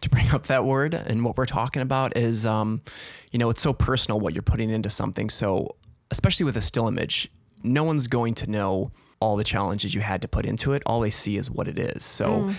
to 0.00 0.10
bring 0.10 0.30
up 0.30 0.46
that 0.46 0.64
word. 0.64 0.94
And 0.94 1.24
what 1.24 1.36
we're 1.36 1.46
talking 1.46 1.82
about 1.82 2.16
is, 2.16 2.46
um, 2.46 2.82
you 3.30 3.38
know, 3.38 3.50
it's 3.50 3.62
so 3.62 3.72
personal 3.72 4.20
what 4.20 4.34
you're 4.34 4.42
putting 4.42 4.70
into 4.70 4.90
something. 4.90 5.30
So, 5.30 5.76
especially 6.10 6.44
with 6.44 6.56
a 6.56 6.60
still 6.60 6.86
image, 6.86 7.30
no 7.62 7.84
one's 7.84 8.08
going 8.08 8.34
to 8.34 8.50
know 8.50 8.92
all 9.20 9.36
the 9.36 9.44
challenges 9.44 9.94
you 9.94 10.00
had 10.00 10.22
to 10.22 10.28
put 10.28 10.46
into 10.46 10.72
it. 10.72 10.82
All 10.86 11.00
they 11.00 11.10
see 11.10 11.36
is 11.36 11.50
what 11.50 11.68
it 11.68 11.78
is. 11.78 12.04
So, 12.04 12.28
mm. 12.28 12.54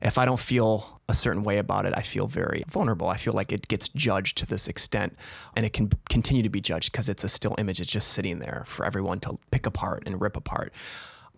if 0.00 0.18
I 0.18 0.24
don't 0.24 0.40
feel 0.40 1.00
a 1.08 1.14
certain 1.14 1.42
way 1.42 1.58
about 1.58 1.86
it, 1.86 1.92
I 1.96 2.02
feel 2.02 2.26
very 2.26 2.64
vulnerable. 2.68 3.08
I 3.08 3.16
feel 3.16 3.32
like 3.32 3.52
it 3.52 3.68
gets 3.68 3.88
judged 3.90 4.38
to 4.38 4.46
this 4.46 4.66
extent 4.66 5.16
and 5.54 5.64
it 5.64 5.72
can 5.72 5.90
continue 6.08 6.42
to 6.42 6.48
be 6.48 6.60
judged 6.60 6.90
because 6.90 7.08
it's 7.08 7.22
a 7.22 7.28
still 7.28 7.54
image. 7.58 7.80
It's 7.80 7.90
just 7.90 8.08
sitting 8.08 8.40
there 8.40 8.64
for 8.66 8.84
everyone 8.84 9.20
to 9.20 9.38
pick 9.50 9.66
apart 9.66 10.02
and 10.06 10.20
rip 10.20 10.36
apart. 10.36 10.72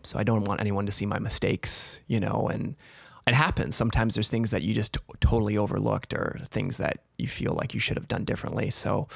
So 0.05 0.19
I 0.19 0.23
don't 0.23 0.45
want 0.45 0.61
anyone 0.61 0.87
to 0.87 0.93
see 0.93 1.07
my 1.07 1.19
mistakes, 1.19 2.01
you 2.07 2.21
know, 2.21 2.49
and 2.51 2.77
it 3.29 3.35
happens. 3.35 3.77
Sometimes 3.77 4.15
there's 4.15 4.29
things 4.29 4.51
that 4.51 4.63
you 4.63 4.75
just 4.75 4.97
totally 5.21 5.57
overlooked 5.57 6.15
or 6.15 6.39
things 6.51 6.79
that 6.79 6.99
you 7.19 7.27
feel 7.27 7.53
like 7.53 7.75
you 7.75 7.81
should 7.81 7.97
have 7.97 8.07
done 8.07 8.25
differently. 8.25 8.71
So, 8.71 9.09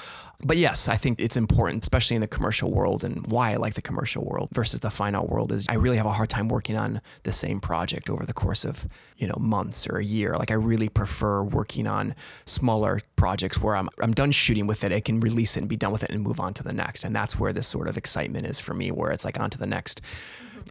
but 0.44 0.56
yes, 0.56 0.88
I 0.88 0.96
think 0.96 1.20
it's 1.20 1.36
important, 1.36 1.84
especially 1.84 2.16
in 2.16 2.20
the 2.20 2.26
commercial 2.26 2.72
world 2.72 3.04
and 3.04 3.24
why 3.28 3.52
I 3.52 3.56
like 3.56 3.74
the 3.74 3.82
commercial 3.82 4.24
world 4.24 4.48
versus 4.52 4.80
the 4.80 4.90
fine 4.90 5.14
art 5.14 5.28
world 5.28 5.52
is 5.52 5.66
I 5.68 5.74
really 5.74 5.96
have 5.96 6.06
a 6.06 6.12
hard 6.12 6.28
time 6.28 6.48
working 6.48 6.76
on 6.76 7.00
the 7.22 7.32
same 7.32 7.60
project 7.60 8.10
over 8.10 8.26
the 8.26 8.32
course 8.32 8.64
of, 8.64 8.88
you 9.18 9.28
know, 9.28 9.36
months 9.38 9.86
or 9.86 9.98
a 9.98 10.04
year. 10.04 10.34
Like 10.36 10.50
I 10.50 10.54
really 10.54 10.88
prefer 10.88 11.44
working 11.44 11.86
on 11.86 12.16
smaller 12.44 13.00
projects 13.14 13.60
where 13.60 13.76
I'm, 13.76 13.88
I'm 14.00 14.12
done 14.12 14.32
shooting 14.32 14.66
with 14.66 14.82
it. 14.82 14.92
I 14.92 15.00
can 15.00 15.20
release 15.20 15.56
it 15.56 15.60
and 15.60 15.68
be 15.68 15.76
done 15.76 15.92
with 15.92 16.02
it 16.02 16.10
and 16.10 16.22
move 16.22 16.40
on 16.40 16.54
to 16.54 16.64
the 16.64 16.74
next. 16.74 17.04
And 17.04 17.14
that's 17.14 17.38
where 17.38 17.52
this 17.52 17.68
sort 17.68 17.88
of 17.88 17.96
excitement 17.96 18.46
is 18.46 18.58
for 18.58 18.74
me, 18.74 18.90
where 18.90 19.12
it's 19.12 19.24
like 19.24 19.38
on 19.38 19.50
to 19.50 19.58
the 19.58 19.66
next 19.66 20.00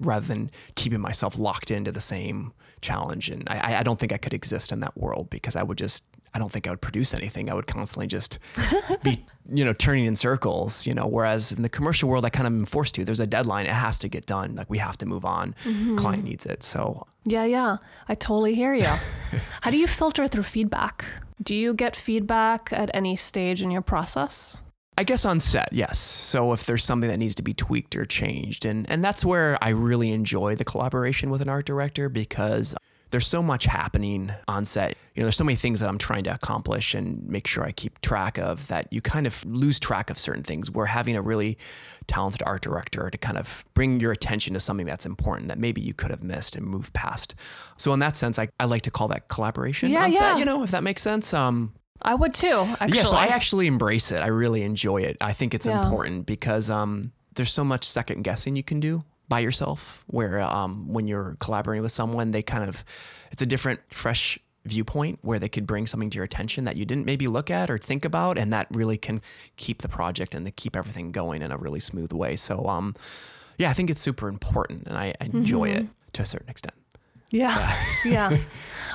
rather 0.02 0.26
than 0.26 0.52
keeping 0.76 1.00
myself 1.00 1.38
locked 1.38 1.72
into 1.72 1.92
the 1.92 2.02
same 2.02 2.54
challenge. 2.82 3.30
And 3.30 3.48
I, 3.48 3.80
I 3.80 3.84
don't 3.84 4.00
think 4.00 4.12
I 4.12 4.18
could 4.18 4.34
exist 4.34 4.72
in 4.72 4.80
that 4.82 4.98
world 4.98 5.30
because 5.30 5.56
I 5.56 5.64
would 5.64 5.78
just, 5.78 6.04
I 6.34 6.40
don't 6.40 6.52
think 6.52 6.68
I 6.68 6.70
would 6.70 6.82
produce 6.82 7.14
anything. 7.14 7.50
I 7.50 7.54
would 7.54 7.68
constantly 7.68 8.08
just 8.08 8.40
be, 9.04 9.24
you 9.52 9.66
know, 9.66 9.74
turning 9.74 10.06
in 10.06 10.16
circles, 10.16 10.88
you 10.88 10.94
know, 10.94 11.06
whereas 11.06 11.52
in 11.52 11.62
the 11.62 11.70
commercial 11.70 12.10
world, 12.10 12.26
I 12.26 12.30
kind 12.30 12.48
of 12.48 12.54
am 12.54 12.66
forced 12.66 12.96
to. 12.96 13.06
There's 13.06 13.20
a 13.20 13.28
deadline. 13.28 13.66
It 13.66 13.74
has 13.74 13.98
to 14.00 14.10
get 14.10 14.26
done. 14.26 14.56
Like 14.56 14.70
we 14.70 14.78
have 14.78 14.98
to 15.00 15.06
move 15.06 15.26
on. 15.26 15.56
Mm-hmm. 15.64 15.98
Client 15.98 16.24
needs 16.24 16.46
it. 16.46 16.64
So, 16.64 17.06
yeah, 17.26 17.46
yeah. 17.46 17.78
I 18.08 18.16
totally 18.16 18.56
hear 18.56 18.74
you. 18.74 18.86
How 19.62 19.72
do 19.72 19.78
you 19.78 19.88
filter 19.88 20.28
through 20.28 20.44
feedback? 20.44 21.06
Do 21.44 21.56
you 21.56 21.74
get 21.74 21.96
feedback 21.96 22.70
at 22.72 22.92
any 22.94 23.16
stage 23.16 23.62
in 23.62 23.72
your 23.72 23.82
process? 23.82 24.58
I 24.98 25.04
guess 25.04 25.26
on 25.26 25.40
set, 25.40 25.70
yes. 25.72 25.98
So 25.98 26.54
if 26.54 26.66
there's 26.66 26.84
something 26.84 27.10
that 27.10 27.18
needs 27.18 27.36
to 27.36 27.44
be 27.44 27.54
tweaked 27.54 27.96
or 27.96 28.06
changed, 28.06 28.66
and 28.66 28.90
and 28.90 29.04
that's 29.04 29.24
where 29.24 29.58
I 29.62 29.70
really 29.70 30.12
enjoy 30.12 30.56
the 30.56 30.66
collaboration 30.66 31.30
with 31.30 31.42
an 31.42 31.50
art 31.50 31.66
director 31.66 32.10
because 32.10 32.76
there's 33.10 33.28
so 33.28 33.42
much 33.42 33.66
happening 33.66 34.32
on 34.48 34.66
set. 34.66 34.96
You 35.16 35.22
know, 35.22 35.26
there's 35.26 35.36
so 35.36 35.44
many 35.44 35.58
things 35.58 35.80
that 35.82 35.90
I'm 35.90 35.98
trying 35.98 36.24
to 36.26 36.34
accomplish 36.34 36.94
and 36.94 37.28
make 37.28 37.46
sure 37.46 37.64
I 37.64 37.72
keep 37.72 38.00
track 38.02 38.38
of 38.38 38.68
that 38.68 38.92
you 38.92 39.02
kind 39.02 39.28
of 39.28 39.44
lose 39.46 39.80
track 39.80 40.10
of 40.10 40.20
certain 40.20 40.44
things. 40.44 40.70
Where 40.70 40.86
having 40.86 41.16
a 41.16 41.22
really 41.22 41.58
talented 42.08 42.44
art 42.46 42.62
director 42.62 43.10
to 43.10 43.18
kind 43.18 43.38
of 43.38 43.64
bring 43.74 44.00
your 44.02 44.12
attention 44.12 44.54
to 44.54 44.60
something 44.60 44.86
that's 44.86 45.06
important 45.06 45.48
that 45.48 45.58
maybe 45.58 45.82
you 45.82 45.94
could 45.94 46.12
have 46.12 46.24
missed 46.24 46.56
and 46.56 46.66
moved 46.66 46.94
past. 46.94 47.34
So 47.78 47.94
in 47.94 48.00
that 48.00 48.18
sense, 48.18 48.38
I, 48.38 48.50
I 48.60 48.66
like 48.66 48.82
to 48.84 48.92
call 48.92 49.08
that 49.08 49.30
collaboration 49.30 49.90
yeah, 49.90 50.04
on 50.04 50.12
yeah. 50.12 50.20
set, 50.20 50.40
you 50.40 50.46
know, 50.46 50.64
if 50.64 50.72
that 50.72 50.84
makes 50.84 51.02
sense. 51.02 51.34
Um, 51.34 51.74
I 52.02 52.16
would 52.16 52.34
too. 52.34 52.66
Actually. 52.80 52.98
Yeah, 52.98 53.04
so 53.04 53.18
I 53.18 53.28
actually 53.28 53.68
embrace 53.68 54.12
it. 54.12 54.22
I 54.22 54.28
really 54.28 54.64
enjoy 54.64 55.02
it. 55.02 55.18
I 55.22 55.34
think 55.34 55.54
it's 55.54 55.66
yeah. 55.66 55.84
important 55.84 56.26
because 56.26 56.70
um, 56.70 57.12
there's 57.36 57.54
so 57.54 57.64
much 57.64 57.84
second 57.84 58.24
guessing 58.24 58.56
you 58.56 58.64
can 58.64 58.80
do 58.80 59.04
by 59.30 59.40
yourself. 59.40 60.04
Where 60.08 60.42
um, 60.42 60.88
when 60.88 61.08
you're 61.08 61.36
collaborating 61.40 61.84
with 61.84 61.92
someone, 61.92 62.32
they 62.32 62.42
kind 62.42 62.68
of 62.68 62.84
it's 63.32 63.42
a 63.42 63.46
different, 63.46 63.80
fresh 63.92 64.40
viewpoint 64.66 65.20
where 65.24 65.40
they 65.40 65.50
could 65.50 65.66
bring 65.66 65.88
something 65.88 66.10
to 66.12 66.16
your 66.16 66.26
attention 66.26 66.66
that 66.66 66.76
you 66.76 66.86
didn't 66.86 67.06
maybe 67.06 67.28
look 67.28 67.50
at 67.50 67.70
or 67.70 67.78
think 67.78 68.06
about, 68.06 68.38
and 68.38 68.54
that 68.54 68.68
really 68.72 68.98
can 68.98 69.22
keep 69.58 69.82
the 69.82 69.90
project 69.90 70.36
and 70.36 70.56
keep 70.56 70.76
everything 70.76 71.12
going 71.12 71.42
in 71.42 71.52
a 71.52 71.58
really 71.58 71.80
smooth 71.80 72.14
way. 72.14 72.36
So, 72.36 72.66
um, 72.68 72.96
yeah, 73.58 73.70
I 73.70 73.74
think 73.74 73.90
it's 73.90 74.02
super 74.02 74.28
important, 74.28 74.88
and 74.88 74.98
I, 74.98 75.14
I 75.20 75.26
enjoy 75.26 75.70
mm-hmm. 75.70 75.86
it 75.86 76.14
to 76.14 76.22
a 76.22 76.26
certain 76.26 76.50
extent. 76.50 76.76
Yeah. 77.32 77.76
yeah. 78.06 78.38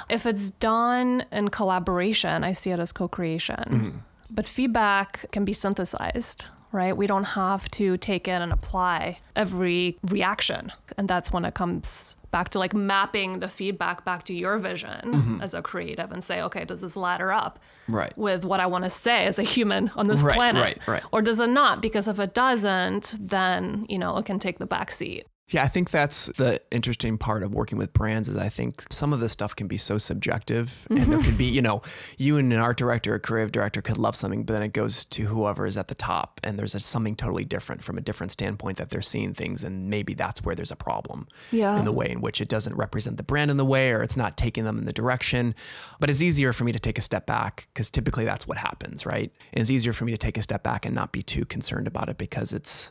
If 0.08 0.26
it's 0.26 0.50
done 0.50 1.24
in 1.32 1.48
collaboration, 1.48 2.44
I 2.44 2.52
see 2.52 2.70
it 2.70 2.78
as 2.78 2.92
co 2.92 3.08
creation. 3.08 3.56
Mm-hmm. 3.56 3.98
But 4.30 4.48
feedback 4.48 5.30
can 5.32 5.44
be 5.44 5.52
synthesized, 5.52 6.46
right? 6.72 6.96
We 6.96 7.06
don't 7.06 7.24
have 7.24 7.68
to 7.72 7.96
take 7.96 8.28
in 8.28 8.42
and 8.42 8.52
apply 8.52 9.18
every 9.34 9.98
reaction. 10.02 10.72
And 10.98 11.08
that's 11.08 11.32
when 11.32 11.44
it 11.44 11.54
comes 11.54 12.16
back 12.30 12.50
to 12.50 12.58
like 12.58 12.74
mapping 12.74 13.38
the 13.38 13.48
feedback 13.48 14.04
back 14.04 14.24
to 14.24 14.34
your 14.34 14.58
vision 14.58 15.00
mm-hmm. 15.04 15.40
as 15.40 15.54
a 15.54 15.62
creative 15.62 16.12
and 16.12 16.22
say, 16.22 16.42
okay, 16.42 16.64
does 16.64 16.80
this 16.80 16.96
ladder 16.96 17.32
up 17.32 17.58
right. 17.88 18.16
with 18.18 18.44
what 18.44 18.60
I 18.60 18.66
want 18.66 18.84
to 18.84 18.90
say 18.90 19.26
as 19.26 19.38
a 19.38 19.42
human 19.42 19.90
on 19.96 20.06
this 20.06 20.22
right, 20.22 20.34
planet? 20.34 20.62
Right, 20.62 20.88
right. 20.88 21.02
Or 21.12 21.22
does 21.22 21.40
it 21.40 21.48
not? 21.48 21.80
Because 21.80 22.08
if 22.08 22.18
it 22.18 22.34
doesn't, 22.34 23.14
then, 23.18 23.86
you 23.88 23.98
know, 23.98 24.16
it 24.18 24.26
can 24.26 24.38
take 24.38 24.58
the 24.58 24.66
back 24.66 24.90
seat. 24.90 25.26
Yeah, 25.48 25.62
I 25.62 25.68
think 25.68 25.90
that's 25.90 26.26
the 26.26 26.60
interesting 26.72 27.18
part 27.18 27.44
of 27.44 27.54
working 27.54 27.78
with 27.78 27.92
brands 27.92 28.28
is 28.28 28.36
I 28.36 28.48
think 28.48 28.84
some 28.90 29.12
of 29.12 29.20
this 29.20 29.30
stuff 29.30 29.54
can 29.54 29.68
be 29.68 29.76
so 29.76 29.96
subjective 29.96 30.88
mm-hmm. 30.90 31.00
and 31.00 31.12
there 31.12 31.20
could 31.20 31.38
be, 31.38 31.44
you 31.44 31.62
know, 31.62 31.82
you 32.18 32.36
and 32.36 32.52
an 32.52 32.58
art 32.58 32.76
director, 32.76 33.14
a 33.14 33.20
creative 33.20 33.52
director 33.52 33.80
could 33.80 33.96
love 33.96 34.16
something, 34.16 34.42
but 34.42 34.54
then 34.54 34.62
it 34.64 34.72
goes 34.72 35.04
to 35.04 35.26
whoever 35.26 35.64
is 35.64 35.76
at 35.76 35.86
the 35.86 35.94
top 35.94 36.40
and 36.42 36.58
there's 36.58 36.74
a, 36.74 36.80
something 36.80 37.14
totally 37.14 37.44
different 37.44 37.84
from 37.84 37.96
a 37.96 38.00
different 38.00 38.32
standpoint 38.32 38.76
that 38.78 38.90
they're 38.90 39.00
seeing 39.00 39.34
things 39.34 39.62
and 39.62 39.88
maybe 39.88 40.14
that's 40.14 40.42
where 40.42 40.56
there's 40.56 40.72
a 40.72 40.76
problem 40.76 41.28
yeah. 41.52 41.78
in 41.78 41.84
the 41.84 41.92
way 41.92 42.10
in 42.10 42.20
which 42.20 42.40
it 42.40 42.48
doesn't 42.48 42.74
represent 42.74 43.16
the 43.16 43.22
brand 43.22 43.48
in 43.48 43.56
the 43.56 43.64
way 43.64 43.92
or 43.92 44.02
it's 44.02 44.16
not 44.16 44.36
taking 44.36 44.64
them 44.64 44.78
in 44.78 44.84
the 44.84 44.92
direction. 44.92 45.54
But 46.00 46.10
it's 46.10 46.22
easier 46.22 46.52
for 46.52 46.64
me 46.64 46.72
to 46.72 46.80
take 46.80 46.98
a 46.98 47.02
step 47.02 47.24
back 47.24 47.68
because 47.72 47.88
typically 47.88 48.24
that's 48.24 48.48
what 48.48 48.58
happens, 48.58 49.06
right? 49.06 49.30
And 49.52 49.62
it's 49.62 49.70
easier 49.70 49.92
for 49.92 50.06
me 50.06 50.10
to 50.10 50.18
take 50.18 50.38
a 50.38 50.42
step 50.42 50.64
back 50.64 50.84
and 50.84 50.94
not 50.94 51.12
be 51.12 51.22
too 51.22 51.44
concerned 51.44 51.86
about 51.86 52.08
it 52.08 52.18
because 52.18 52.52
it's 52.52 52.90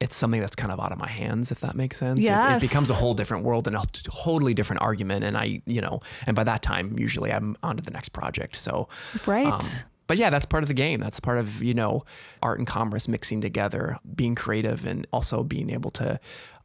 it's 0.00 0.14
something 0.14 0.40
that's 0.40 0.56
kind 0.56 0.72
of 0.72 0.78
out 0.78 0.92
of 0.92 0.98
my 0.98 1.08
hands, 1.08 1.50
if 1.50 1.60
that 1.60 1.74
makes 1.74 1.96
sense. 1.96 2.20
Yes. 2.20 2.62
It, 2.62 2.64
it, 2.64 2.68
becomes 2.68 2.90
a 2.90 2.94
whole 2.94 3.14
different 3.14 3.44
world 3.44 3.66
and 3.66 3.76
a 3.76 3.82
totally 3.92 4.52
different 4.52 4.82
argument. 4.82 5.24
And 5.24 5.36
I, 5.36 5.62
you 5.64 5.80
know, 5.80 6.00
and 6.26 6.36
by 6.36 6.44
that 6.44 6.62
time, 6.62 6.98
usually 6.98 7.32
I'm 7.32 7.56
on 7.62 7.76
to 7.76 7.82
the 7.82 7.90
next 7.90 8.10
project. 8.10 8.56
So, 8.56 8.88
right. 9.26 9.46
Um, 9.46 9.60
but 10.06 10.18
yeah, 10.18 10.30
that's 10.30 10.46
part 10.46 10.62
of 10.62 10.68
the 10.68 10.74
game. 10.74 11.00
That's 11.00 11.18
part 11.18 11.38
of, 11.38 11.62
you 11.62 11.74
know, 11.74 12.04
art 12.42 12.58
and 12.58 12.66
commerce 12.66 13.08
mixing 13.08 13.40
together, 13.40 13.98
being 14.14 14.34
creative 14.34 14.84
and 14.84 15.06
also 15.12 15.42
being 15.42 15.70
able 15.70 15.90
to 15.92 16.20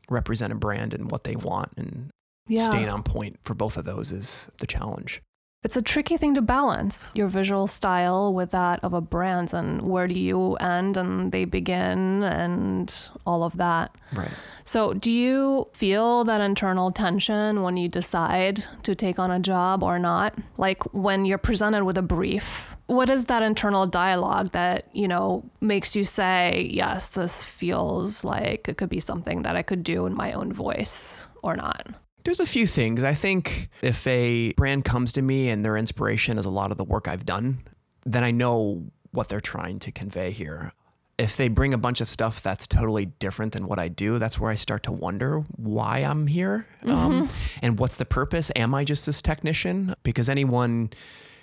represent 0.10 0.52
a 0.52 0.56
brand 0.56 0.94
and 0.94 1.10
what 1.10 1.24
they 1.24 1.36
want 1.36 1.72
and 1.78 2.12
yeah. 2.48 2.70
staying 2.70 2.90
on 2.90 3.02
point 3.02 3.40
for 3.44 3.54
both 3.54 3.78
of 3.78 3.86
those 3.86 4.12
is 4.12 4.50
the 4.60 4.68
challenge. 4.68 5.22
It's 5.64 5.78
a 5.78 5.82
tricky 5.82 6.18
thing 6.18 6.34
to 6.34 6.42
balance 6.42 7.10
your 7.14 7.28
visual 7.28 7.68
style 7.68 8.34
with 8.34 8.50
that 8.50 8.84
of 8.84 8.94
a 8.96 9.02
brand 9.02 9.54
and 9.54 9.84
where 9.84 10.08
do 10.08 10.16
you 10.16 10.56
end 10.56 10.98
and 10.98 11.32
they 11.32 11.46
begin 11.46 12.24
and 12.24 13.10
all 13.28 13.44
of 13.44 13.58
that. 13.58 13.96
Right. 14.12 14.32
So, 14.64 14.96
do 14.96 15.12
you 15.12 15.68
feel 15.72 16.24
that 16.24 16.42
internal 16.42 16.92
tension 16.92 17.62
when 17.62 17.78
you 17.78 17.90
decide 17.90 18.66
to 18.82 18.96
take 18.96 19.20
on 19.20 19.30
a 19.30 19.40
job 19.40 19.84
or 19.84 20.00
not? 20.00 20.36
Like 20.58 20.82
when 20.96 21.26
you're 21.26 21.38
presented 21.38 21.84
with 21.84 21.98
a 21.98 22.02
brief, 22.02 22.76
what 22.88 23.12
is 23.12 23.26
that 23.26 23.44
internal 23.44 23.86
dialogue 23.86 24.54
that, 24.54 24.88
you 24.94 25.08
know, 25.08 25.48
makes 25.62 25.96
you 25.96 26.04
say, 26.04 26.70
yes, 26.74 27.10
this 27.10 27.44
feels 27.44 28.24
like 28.24 28.68
it 28.68 28.78
could 28.78 28.90
be 28.90 29.00
something 29.00 29.44
that 29.44 29.56
I 29.56 29.62
could 29.62 29.84
do 29.84 30.08
in 30.08 30.16
my 30.16 30.32
own 30.32 30.52
voice 30.52 31.28
or 31.44 31.56
not? 31.56 31.88
There's 32.24 32.40
a 32.40 32.46
few 32.46 32.68
things. 32.68 33.04
I 33.04 33.14
think 33.14 33.70
if 33.82 34.06
a 34.08 34.54
brand 34.54 34.86
comes 34.86 35.14
to 35.14 35.22
me 35.22 35.50
and 35.50 35.66
their 35.66 35.78
inspiration 35.78 36.38
is 36.38 36.46
a 36.46 36.50
lot 36.50 36.72
of 36.72 36.78
the 36.78 36.84
work 36.84 37.08
I've 37.08 37.26
done, 37.26 37.64
then 38.06 38.24
I 38.24 38.32
know 38.32 38.84
what 39.12 39.30
they're 39.30 39.42
trying 39.42 39.80
to 39.80 39.92
convey 39.92 40.32
here. 40.32 40.72
If 41.18 41.38
they 41.38 41.50
bring 41.50 41.74
a 41.74 41.78
bunch 41.78 42.02
of 42.02 42.08
stuff 42.08 42.42
that's 42.42 42.66
totally 42.66 43.06
different 43.06 43.54
than 43.54 43.68
what 43.68 43.78
I 43.78 43.90
do, 43.90 44.18
that's 44.18 44.40
where 44.40 44.50
I 44.50 44.56
start 44.56 44.84
to 44.84 44.92
wonder 44.92 45.42
why 45.56 46.00
I'm 46.00 46.26
here 46.26 46.66
um, 46.84 46.90
mm-hmm. 46.90 47.22
um, 47.22 47.30
and 47.62 47.78
what's 47.78 47.98
the 47.98 48.06
purpose. 48.06 48.52
Am 48.56 48.74
I 48.74 48.84
just 48.84 49.06
this 49.06 49.22
technician? 49.22 49.94
Because 50.04 50.30
anyone 50.30 50.90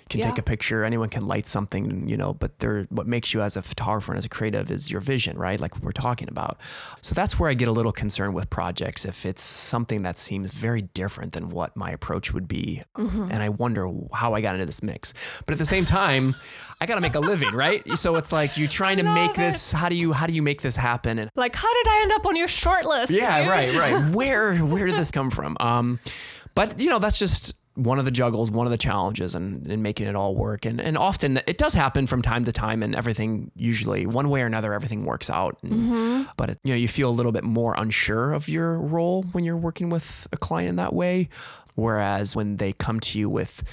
can 0.09 0.21
take 0.21 0.37
a 0.37 0.41
picture, 0.41 0.83
anyone 0.83 1.09
can 1.09 1.25
light 1.27 1.47
something, 1.47 2.07
you 2.09 2.17
know, 2.17 2.33
but 2.33 2.57
they're, 2.59 2.83
what 2.89 3.07
makes 3.07 3.33
you 3.33 3.41
as 3.41 3.55
a 3.55 3.61
photographer 3.61 4.11
and 4.11 4.17
as 4.19 4.25
a 4.25 4.29
creative 4.29 4.69
is 4.71 4.89
your 4.91 5.01
vision, 5.01 5.37
right? 5.37 5.59
Like 5.59 5.77
we're 5.81 5.91
talking 5.91 6.27
about. 6.29 6.59
So 7.01 7.13
that's 7.15 7.39
where 7.39 7.49
I 7.49 7.53
get 7.53 7.67
a 7.67 7.71
little 7.71 7.91
concerned 7.91 8.33
with 8.33 8.49
projects 8.49 9.05
if 9.05 9.25
it's 9.25 9.41
something 9.43 10.01
that 10.01 10.17
seems 10.19 10.51
very 10.51 10.81
different 10.81 11.33
than 11.33 11.49
what 11.49 11.75
my 11.77 11.91
approach 11.91 12.33
would 12.33 12.47
be. 12.47 12.81
And 12.95 13.33
I 13.41 13.49
wonder 13.49 13.89
how 14.13 14.33
I 14.33 14.41
got 14.41 14.55
into 14.55 14.65
this 14.65 14.81
mix. 14.83 15.13
But 15.45 15.53
at 15.53 15.59
the 15.59 15.65
same 15.65 15.85
time, 15.85 16.35
I 16.81 16.85
got 16.85 16.95
to 16.95 17.01
make 17.01 17.15
a 17.15 17.19
living, 17.19 17.53
right? 17.53 17.83
So 17.97 18.15
it's 18.15 18.31
like 18.31 18.57
you're 18.57 18.67
trying 18.67 18.97
to 18.97 19.03
love 19.03 19.15
make 19.15 19.31
it. 19.31 19.37
this, 19.37 19.71
how 19.71 19.89
do 19.89 19.95
you, 19.95 20.11
how 20.13 20.25
do 20.27 20.33
you 20.33 20.41
make 20.41 20.61
this 20.61 20.75
happen? 20.75 21.19
And 21.19 21.29
Like, 21.35 21.55
how 21.55 21.73
did 21.83 21.87
I 21.87 21.99
end 22.03 22.11
up 22.13 22.25
on 22.25 22.35
your 22.35 22.47
short 22.47 22.85
list? 22.85 23.11
yeah, 23.13 23.39
dude? 23.39 23.47
right, 23.49 23.73
right. 23.75 24.15
Where 24.19 24.55
where 24.57 24.85
did 24.87 24.95
this 24.95 25.11
come 25.11 25.29
from? 25.29 25.55
Um, 25.59 25.99
but 26.55 26.79
you 26.79 26.89
know, 26.89 26.99
that's 26.99 27.19
just 27.19 27.55
one 27.83 27.97
of 27.97 28.05
the 28.05 28.11
juggles, 28.11 28.51
one 28.51 28.67
of 28.67 28.71
the 28.71 28.77
challenges, 28.77 29.35
and 29.35 29.65
in 29.71 29.81
making 29.81 30.07
it 30.07 30.15
all 30.15 30.35
work. 30.35 30.65
And 30.65 30.81
and 30.81 30.97
often 30.97 31.37
it 31.47 31.57
does 31.57 31.73
happen 31.73 32.07
from 32.07 32.21
time 32.21 32.45
to 32.45 32.51
time, 32.51 32.83
and 32.83 32.95
everything 32.95 33.51
usually 33.55 34.05
one 34.05 34.29
way 34.29 34.41
or 34.41 34.45
another, 34.45 34.73
everything 34.73 35.05
works 35.05 35.29
out. 35.29 35.57
And, 35.63 35.71
mm-hmm. 35.71 36.23
But 36.37 36.51
it, 36.51 36.59
you 36.63 36.73
know, 36.73 36.77
you 36.77 36.87
feel 36.87 37.09
a 37.09 37.11
little 37.11 37.31
bit 37.31 37.43
more 37.43 37.73
unsure 37.77 38.33
of 38.33 38.49
your 38.49 38.79
role 38.79 39.23
when 39.31 39.43
you're 39.43 39.57
working 39.57 39.89
with 39.89 40.27
a 40.31 40.37
client 40.37 40.69
in 40.69 40.75
that 40.75 40.93
way, 40.93 41.29
whereas 41.75 42.35
when 42.35 42.57
they 42.57 42.73
come 42.73 42.99
to 42.99 43.19
you 43.19 43.29
with 43.29 43.63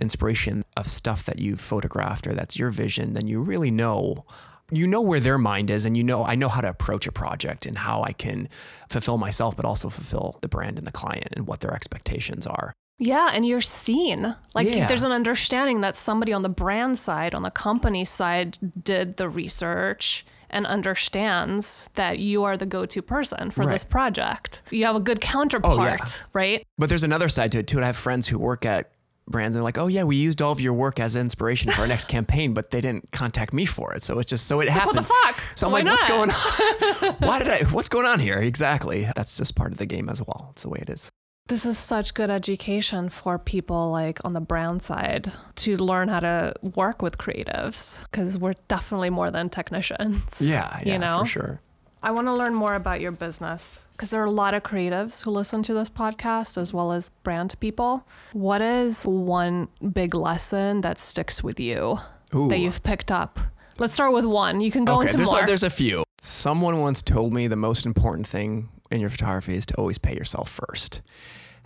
inspiration 0.00 0.64
of 0.76 0.88
stuff 0.88 1.24
that 1.24 1.38
you've 1.38 1.60
photographed 1.60 2.26
or 2.26 2.32
that's 2.32 2.58
your 2.58 2.70
vision, 2.70 3.12
then 3.12 3.28
you 3.28 3.40
really 3.40 3.70
know 3.70 4.24
you 4.70 4.86
know 4.86 5.02
where 5.02 5.20
their 5.20 5.36
mind 5.36 5.68
is 5.68 5.84
and 5.84 5.98
you 5.98 6.02
know 6.02 6.24
I 6.24 6.34
know 6.34 6.48
how 6.48 6.62
to 6.62 6.68
approach 6.68 7.06
a 7.06 7.12
project 7.12 7.66
and 7.66 7.76
how 7.76 8.02
I 8.02 8.12
can 8.12 8.48
fulfill 8.88 9.18
myself 9.18 9.54
but 9.54 9.66
also 9.66 9.90
fulfill 9.90 10.38
the 10.40 10.48
brand 10.48 10.78
and 10.78 10.86
the 10.86 10.92
client 10.92 11.28
and 11.32 11.46
what 11.46 11.60
their 11.60 11.74
expectations 11.74 12.46
are. 12.46 12.72
Yeah, 13.04 13.30
and 13.32 13.44
you're 13.46 13.60
seen. 13.60 14.36
Like 14.54 14.68
Yeah. 14.68 14.86
there's 14.86 15.02
an 15.02 15.10
understanding 15.12 15.80
that 15.80 15.96
somebody 15.96 16.32
on 16.32 16.42
the 16.42 16.48
brand 16.48 16.98
side, 16.98 17.34
on 17.34 17.42
the 17.42 17.50
company 17.50 18.04
side, 18.04 18.58
did 18.84 19.16
the 19.16 19.28
research 19.28 20.24
and 20.50 20.66
understands 20.66 21.88
that 21.94 22.18
you 22.18 22.44
are 22.44 22.56
the 22.56 22.66
go-to 22.66 23.02
person 23.02 23.50
for 23.50 23.66
this 23.66 23.84
project. 23.84 24.62
You 24.70 24.84
have 24.86 24.94
a 24.96 25.00
good 25.00 25.20
counterpart, 25.20 26.22
oh, 26.22 26.26
right? 26.32 26.64
But 26.78 26.88
there's 26.90 27.04
another 27.04 27.28
side 27.28 27.50
to 27.52 27.58
it 27.58 27.66
too. 27.66 27.78
And 27.78 27.84
I 27.84 27.88
have 27.88 27.96
friends 27.96 28.28
who 28.28 28.38
work 28.38 28.64
at 28.66 28.90
brands 29.26 29.56
and 29.56 29.64
like, 29.64 29.78
oh 29.78 29.86
yeah, 29.86 30.02
we 30.04 30.16
used 30.16 30.42
all 30.42 30.52
of 30.52 30.60
your 30.60 30.74
work 30.74 31.00
as 31.00 31.16
inspiration 31.16 31.70
for 31.72 31.80
our 31.82 31.86
next 31.86 32.04
campaign, 32.08 32.54
but 32.54 32.70
they 32.70 32.80
didn't 32.80 33.10
contact 33.12 33.52
me 33.52 33.64
for 33.66 33.94
it. 33.94 34.02
So 34.02 34.18
it's 34.18 34.28
just 34.28 34.46
so 34.46 34.60
it 34.60 34.66
What 34.68 34.74
happened. 34.74 34.98
the 34.98 35.02
fuck? 35.04 35.40
So 35.54 35.66
I'm 35.66 35.72
Why 35.72 35.80
like, 35.80 35.86
what's 35.92 36.08
not? 36.08 36.08
going 36.10 36.30
on? 36.30 37.14
Why 37.28 37.38
did 37.38 37.48
I? 37.48 37.58
What's 37.72 37.88
going 37.88 38.06
on 38.06 38.20
here? 38.20 38.36
Exactly. 38.36 39.08
That's 39.16 39.36
just 39.36 39.54
part 39.56 39.72
of 39.72 39.78
the 39.78 39.86
game 39.86 40.08
as 40.08 40.20
well. 40.20 40.48
It's 40.52 40.62
the 40.62 40.68
way 40.68 40.78
it 40.82 40.90
is. 40.90 41.10
This 41.48 41.66
is 41.66 41.76
such 41.76 42.14
good 42.14 42.30
education 42.30 43.08
for 43.08 43.38
people 43.38 43.90
like 43.90 44.20
on 44.24 44.32
the 44.32 44.40
brand 44.40 44.82
side 44.82 45.32
to 45.56 45.76
learn 45.76 46.08
how 46.08 46.20
to 46.20 46.54
work 46.62 47.02
with 47.02 47.18
creatives 47.18 48.02
because 48.04 48.38
we're 48.38 48.54
definitely 48.68 49.10
more 49.10 49.30
than 49.30 49.50
technicians. 49.50 50.40
Yeah, 50.40 50.80
yeah, 50.84 50.92
you 50.92 50.98
know. 50.98 51.20
for 51.20 51.26
sure. 51.26 51.60
I 52.04 52.10
want 52.10 52.26
to 52.26 52.34
learn 52.34 52.54
more 52.54 52.74
about 52.74 53.00
your 53.00 53.12
business 53.12 53.84
because 53.92 54.10
there 54.10 54.20
are 54.22 54.26
a 54.26 54.30
lot 54.30 54.54
of 54.54 54.62
creatives 54.62 55.22
who 55.22 55.30
listen 55.30 55.62
to 55.64 55.74
this 55.74 55.88
podcast 55.88 56.58
as 56.58 56.72
well 56.72 56.92
as 56.92 57.10
brand 57.22 57.54
people. 57.60 58.06
What 58.32 58.60
is 58.60 59.04
one 59.04 59.68
big 59.92 60.14
lesson 60.14 60.80
that 60.80 60.98
sticks 60.98 61.44
with 61.44 61.60
you 61.60 61.98
Ooh. 62.34 62.48
that 62.48 62.58
you've 62.58 62.82
picked 62.82 63.12
up? 63.12 63.38
Let's 63.78 63.94
start 63.94 64.12
with 64.12 64.24
one. 64.24 64.60
You 64.60 64.70
can 64.70 64.84
go 64.84 65.00
into 65.00 65.16
there's 65.16 65.30
more. 65.30 65.42
A, 65.42 65.46
there's 65.46 65.62
a 65.62 65.70
few. 65.70 66.02
Someone 66.20 66.80
once 66.80 67.02
told 67.02 67.32
me 67.32 67.46
the 67.46 67.56
most 67.56 67.86
important 67.86 68.26
thing 68.26 68.68
in 68.92 69.00
your 69.00 69.10
photography 69.10 69.56
is 69.56 69.66
to 69.66 69.74
always 69.76 69.98
pay 69.98 70.14
yourself 70.14 70.50
first. 70.50 71.02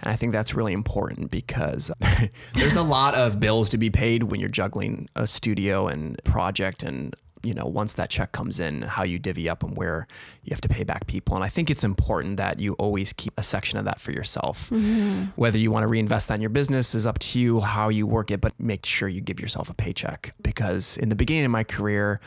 And 0.00 0.12
I 0.12 0.16
think 0.16 0.32
that's 0.32 0.54
really 0.54 0.72
important 0.72 1.30
because 1.30 1.90
there's 2.54 2.76
a 2.76 2.82
lot 2.82 3.14
of 3.14 3.40
bills 3.40 3.68
to 3.70 3.78
be 3.78 3.90
paid 3.90 4.24
when 4.24 4.40
you're 4.40 4.48
juggling 4.48 5.08
a 5.16 5.26
studio 5.26 5.88
and 5.88 6.22
project 6.24 6.82
and 6.82 7.14
you 7.42 7.54
know 7.54 7.66
once 7.66 7.92
that 7.94 8.10
check 8.10 8.32
comes 8.32 8.58
in 8.58 8.82
how 8.82 9.04
you 9.04 9.18
divvy 9.18 9.48
up 9.48 9.62
and 9.62 9.76
where 9.76 10.06
you 10.42 10.50
have 10.50 10.60
to 10.62 10.68
pay 10.68 10.84
back 10.84 11.06
people. 11.06 11.34
And 11.34 11.44
i 11.44 11.48
think 11.48 11.70
it's 11.70 11.84
important 11.84 12.36
that 12.38 12.60
you 12.60 12.74
always 12.74 13.12
keep 13.12 13.32
a 13.38 13.42
section 13.42 13.78
of 13.78 13.84
that 13.84 14.00
for 14.00 14.12
yourself. 14.12 14.70
Mm-hmm. 14.70 15.24
Whether 15.36 15.58
you 15.58 15.70
want 15.70 15.84
to 15.84 15.88
reinvest 15.88 16.28
that 16.28 16.34
in 16.34 16.40
your 16.40 16.50
business 16.50 16.94
is 16.94 17.06
up 17.06 17.18
to 17.20 17.38
you 17.38 17.60
how 17.60 17.88
you 17.88 18.06
work 18.06 18.30
it 18.30 18.40
but 18.40 18.52
make 18.58 18.84
sure 18.84 19.08
you 19.08 19.20
give 19.20 19.40
yourself 19.40 19.70
a 19.70 19.74
paycheck. 19.74 20.34
Because 20.42 20.96
in 20.98 21.08
the 21.08 21.16
beginning 21.16 21.44
of 21.44 21.50
my 21.50 21.64
career 21.64 22.20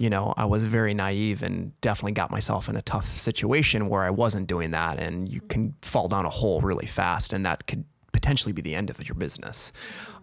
you 0.00 0.08
know, 0.08 0.32
I 0.38 0.46
was 0.46 0.64
very 0.64 0.94
naive 0.94 1.42
and 1.42 1.78
definitely 1.82 2.12
got 2.12 2.30
myself 2.30 2.70
in 2.70 2.76
a 2.76 2.80
tough 2.80 3.06
situation 3.06 3.90
where 3.90 4.00
I 4.00 4.08
wasn't 4.08 4.46
doing 4.46 4.70
that. 4.70 4.98
And 4.98 5.30
you 5.30 5.42
can 5.42 5.74
fall 5.82 6.08
down 6.08 6.24
a 6.24 6.30
hole 6.30 6.62
really 6.62 6.86
fast, 6.86 7.34
and 7.34 7.44
that 7.44 7.66
could 7.66 7.84
potentially 8.10 8.52
be 8.52 8.62
the 8.62 8.74
end 8.74 8.88
of 8.88 9.06
your 9.06 9.14
business. 9.14 9.72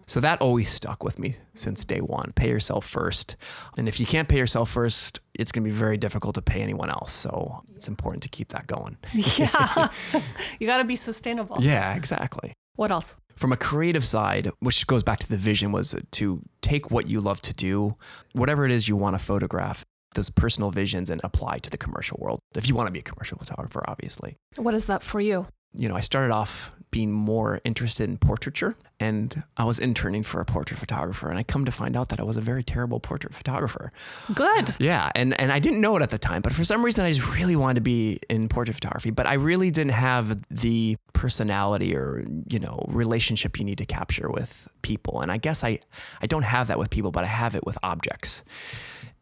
So 0.06 0.18
that 0.18 0.42
always 0.42 0.68
stuck 0.68 1.04
with 1.04 1.20
me 1.20 1.36
since 1.54 1.84
day 1.84 2.00
one. 2.00 2.32
Pay 2.34 2.48
yourself 2.48 2.84
first. 2.88 3.36
And 3.76 3.86
if 3.86 4.00
you 4.00 4.06
can't 4.06 4.28
pay 4.28 4.38
yourself 4.38 4.68
first, 4.68 5.20
it's 5.34 5.52
going 5.52 5.62
to 5.62 5.70
be 5.70 5.76
very 5.76 5.96
difficult 5.96 6.34
to 6.34 6.42
pay 6.42 6.60
anyone 6.60 6.90
else. 6.90 7.12
So 7.12 7.62
it's 7.76 7.86
important 7.86 8.24
to 8.24 8.28
keep 8.30 8.48
that 8.48 8.66
going. 8.66 8.96
yeah. 9.12 9.88
you 10.58 10.66
got 10.66 10.78
to 10.78 10.84
be 10.84 10.96
sustainable. 10.96 11.58
Yeah, 11.60 11.94
exactly. 11.94 12.52
What 12.74 12.90
else? 12.90 13.16
From 13.38 13.52
a 13.52 13.56
creative 13.56 14.04
side, 14.04 14.50
which 14.60 14.86
goes 14.86 15.02
back 15.02 15.20
to 15.20 15.28
the 15.28 15.36
vision, 15.36 15.72
was 15.72 15.94
to 16.12 16.42
take 16.60 16.90
what 16.90 17.06
you 17.06 17.20
love 17.20 17.40
to 17.42 17.54
do, 17.54 17.96
whatever 18.32 18.64
it 18.64 18.72
is 18.72 18.88
you 18.88 18.96
want 18.96 19.18
to 19.18 19.24
photograph, 19.24 19.84
those 20.14 20.28
personal 20.28 20.70
visions, 20.70 21.08
and 21.08 21.20
apply 21.22 21.58
to 21.60 21.70
the 21.70 21.78
commercial 21.78 22.18
world. 22.20 22.40
If 22.56 22.68
you 22.68 22.74
want 22.74 22.88
to 22.88 22.92
be 22.92 22.98
a 22.98 23.02
commercial 23.02 23.38
photographer, 23.38 23.84
obviously. 23.86 24.36
What 24.56 24.74
is 24.74 24.86
that 24.86 25.02
for 25.02 25.20
you? 25.20 25.46
You 25.74 25.88
know, 25.88 25.94
I 25.94 26.00
started 26.00 26.32
off 26.32 26.72
being 26.90 27.12
more 27.12 27.60
interested 27.64 28.08
in 28.08 28.18
portraiture 28.18 28.76
and 29.00 29.44
I 29.56 29.64
was 29.64 29.78
interning 29.78 30.22
for 30.22 30.40
a 30.40 30.44
portrait 30.44 30.78
photographer 30.78 31.28
and 31.28 31.38
I 31.38 31.42
come 31.42 31.64
to 31.64 31.72
find 31.72 31.96
out 31.96 32.08
that 32.08 32.20
I 32.20 32.24
was 32.24 32.36
a 32.36 32.40
very 32.40 32.64
terrible 32.64 32.98
portrait 32.98 33.34
photographer. 33.34 33.92
Good. 34.34 34.74
Yeah, 34.78 35.10
and 35.14 35.38
and 35.40 35.52
I 35.52 35.60
didn't 35.60 35.80
know 35.80 35.96
it 35.96 36.02
at 36.02 36.10
the 36.10 36.18
time, 36.18 36.42
but 36.42 36.52
for 36.52 36.64
some 36.64 36.84
reason 36.84 37.04
I 37.04 37.12
just 37.12 37.34
really 37.36 37.56
wanted 37.56 37.74
to 37.76 37.80
be 37.80 38.20
in 38.28 38.48
portrait 38.48 38.74
photography, 38.74 39.10
but 39.10 39.26
I 39.26 39.34
really 39.34 39.70
didn't 39.70 39.92
have 39.92 40.42
the 40.50 40.96
personality 41.12 41.94
or, 41.96 42.24
you 42.48 42.58
know, 42.58 42.84
relationship 42.88 43.58
you 43.58 43.64
need 43.64 43.78
to 43.78 43.86
capture 43.86 44.30
with 44.30 44.68
people. 44.82 45.20
And 45.20 45.30
I 45.30 45.36
guess 45.36 45.62
I 45.62 45.80
I 46.20 46.26
don't 46.26 46.44
have 46.44 46.68
that 46.68 46.78
with 46.78 46.90
people, 46.90 47.12
but 47.12 47.24
I 47.24 47.28
have 47.28 47.54
it 47.54 47.64
with 47.64 47.78
objects. 47.82 48.42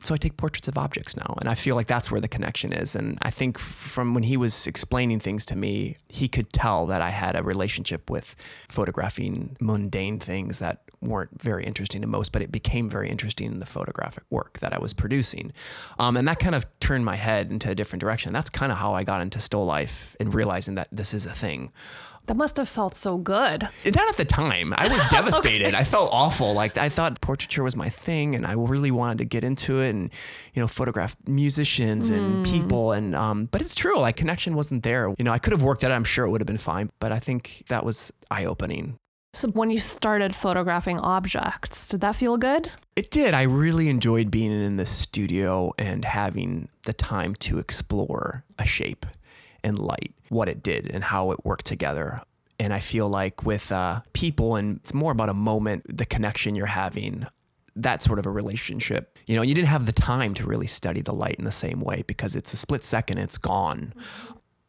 So 0.06 0.14
I 0.14 0.18
take 0.18 0.36
portraits 0.36 0.68
of 0.68 0.78
objects 0.78 1.16
now, 1.16 1.34
and 1.40 1.48
I 1.48 1.56
feel 1.56 1.74
like 1.74 1.88
that's 1.88 2.12
where 2.12 2.20
the 2.20 2.28
connection 2.28 2.72
is. 2.72 2.94
And 2.94 3.18
I 3.22 3.30
think 3.30 3.58
from 3.58 4.14
when 4.14 4.22
he 4.22 4.36
was 4.36 4.68
explaining 4.68 5.18
things 5.18 5.44
to 5.46 5.56
me, 5.56 5.96
he 6.08 6.28
could 6.28 6.52
tell 6.52 6.86
that 6.86 7.02
I 7.02 7.10
had 7.10 7.34
a 7.34 7.42
relationship 7.42 8.08
with 8.08 8.36
photographing 8.68 9.56
mundane 9.60 10.20
things 10.20 10.60
that 10.60 10.82
weren't 11.06 11.40
very 11.40 11.64
interesting 11.64 12.00
to 12.02 12.06
most, 12.06 12.32
but 12.32 12.42
it 12.42 12.52
became 12.52 12.88
very 12.88 13.08
interesting 13.08 13.52
in 13.52 13.58
the 13.58 13.66
photographic 13.66 14.24
work 14.30 14.58
that 14.60 14.72
I 14.72 14.78
was 14.78 14.92
producing. 14.92 15.52
Um, 15.98 16.16
and 16.16 16.26
that 16.28 16.38
kind 16.38 16.54
of 16.54 16.66
turned 16.80 17.04
my 17.04 17.16
head 17.16 17.50
into 17.50 17.70
a 17.70 17.74
different 17.74 18.00
direction. 18.00 18.32
That's 18.32 18.50
kind 18.50 18.72
of 18.72 18.78
how 18.78 18.94
I 18.94 19.04
got 19.04 19.22
into 19.22 19.40
still 19.40 19.64
life 19.64 20.16
and 20.20 20.34
realizing 20.34 20.74
that 20.76 20.88
this 20.92 21.14
is 21.14 21.26
a 21.26 21.32
thing. 21.32 21.72
That 22.26 22.36
must 22.36 22.56
have 22.56 22.68
felt 22.68 22.96
so 22.96 23.18
good. 23.18 23.62
Not 23.62 24.08
at 24.08 24.16
the 24.16 24.24
time. 24.24 24.74
I 24.76 24.88
was 24.88 25.00
devastated. 25.10 25.74
I 25.74 25.84
felt 25.84 26.10
awful. 26.12 26.54
Like 26.54 26.76
I 26.76 26.88
thought 26.88 27.20
portraiture 27.20 27.62
was 27.62 27.76
my 27.76 27.88
thing, 27.88 28.34
and 28.34 28.44
I 28.44 28.54
really 28.54 28.90
wanted 28.90 29.18
to 29.18 29.24
get 29.24 29.44
into 29.44 29.80
it 29.80 29.90
and 29.90 30.10
you 30.52 30.60
know 30.60 30.66
photograph 30.66 31.16
musicians 31.26 32.10
and 32.10 32.44
people. 32.44 32.92
And 32.92 33.14
um, 33.14 33.46
but 33.52 33.62
it's 33.62 33.76
true. 33.76 33.98
Like 33.98 34.16
connection 34.16 34.56
wasn't 34.56 34.82
there. 34.82 35.14
You 35.18 35.24
know, 35.24 35.32
I 35.32 35.38
could 35.38 35.52
have 35.52 35.62
worked 35.62 35.84
at 35.84 35.92
it. 35.92 35.94
I'm 35.94 36.04
sure 36.04 36.26
it 36.26 36.30
would 36.30 36.40
have 36.40 36.46
been 36.46 36.56
fine. 36.58 36.90
But 36.98 37.12
I 37.12 37.20
think 37.20 37.62
that 37.68 37.84
was 37.84 38.12
eye 38.28 38.44
opening. 38.44 38.98
So 39.36 39.48
when 39.48 39.70
you 39.70 39.80
started 39.80 40.34
photographing 40.34 40.98
objects, 40.98 41.88
did 41.88 42.00
that 42.00 42.16
feel 42.16 42.38
good? 42.38 42.70
It 42.96 43.10
did. 43.10 43.34
I 43.34 43.42
really 43.42 43.90
enjoyed 43.90 44.30
being 44.30 44.50
in 44.50 44.78
the 44.78 44.86
studio 44.86 45.74
and 45.76 46.06
having 46.06 46.70
the 46.86 46.94
time 46.94 47.34
to 47.40 47.58
explore 47.58 48.44
a 48.58 48.64
shape 48.64 49.04
and 49.62 49.78
light, 49.78 50.14
what 50.30 50.48
it 50.48 50.62
did 50.62 50.90
and 50.90 51.04
how 51.04 51.32
it 51.32 51.44
worked 51.44 51.66
together. 51.66 52.18
And 52.58 52.72
I 52.72 52.80
feel 52.80 53.10
like 53.10 53.44
with 53.44 53.70
uh, 53.70 54.00
people, 54.14 54.56
and 54.56 54.78
it's 54.78 54.94
more 54.94 55.12
about 55.12 55.28
a 55.28 55.34
moment, 55.34 55.84
the 55.94 56.06
connection 56.06 56.54
you're 56.54 56.64
having, 56.64 57.26
that 57.74 58.02
sort 58.02 58.18
of 58.18 58.24
a 58.24 58.30
relationship. 58.30 59.18
You 59.26 59.36
know, 59.36 59.42
you 59.42 59.54
didn't 59.54 59.68
have 59.68 59.84
the 59.84 59.92
time 59.92 60.32
to 60.32 60.46
really 60.46 60.66
study 60.66 61.02
the 61.02 61.12
light 61.12 61.34
in 61.34 61.44
the 61.44 61.52
same 61.52 61.82
way 61.82 62.04
because 62.06 62.36
it's 62.36 62.54
a 62.54 62.56
split 62.56 62.86
second, 62.86 63.18
it's 63.18 63.36
gone. 63.36 63.92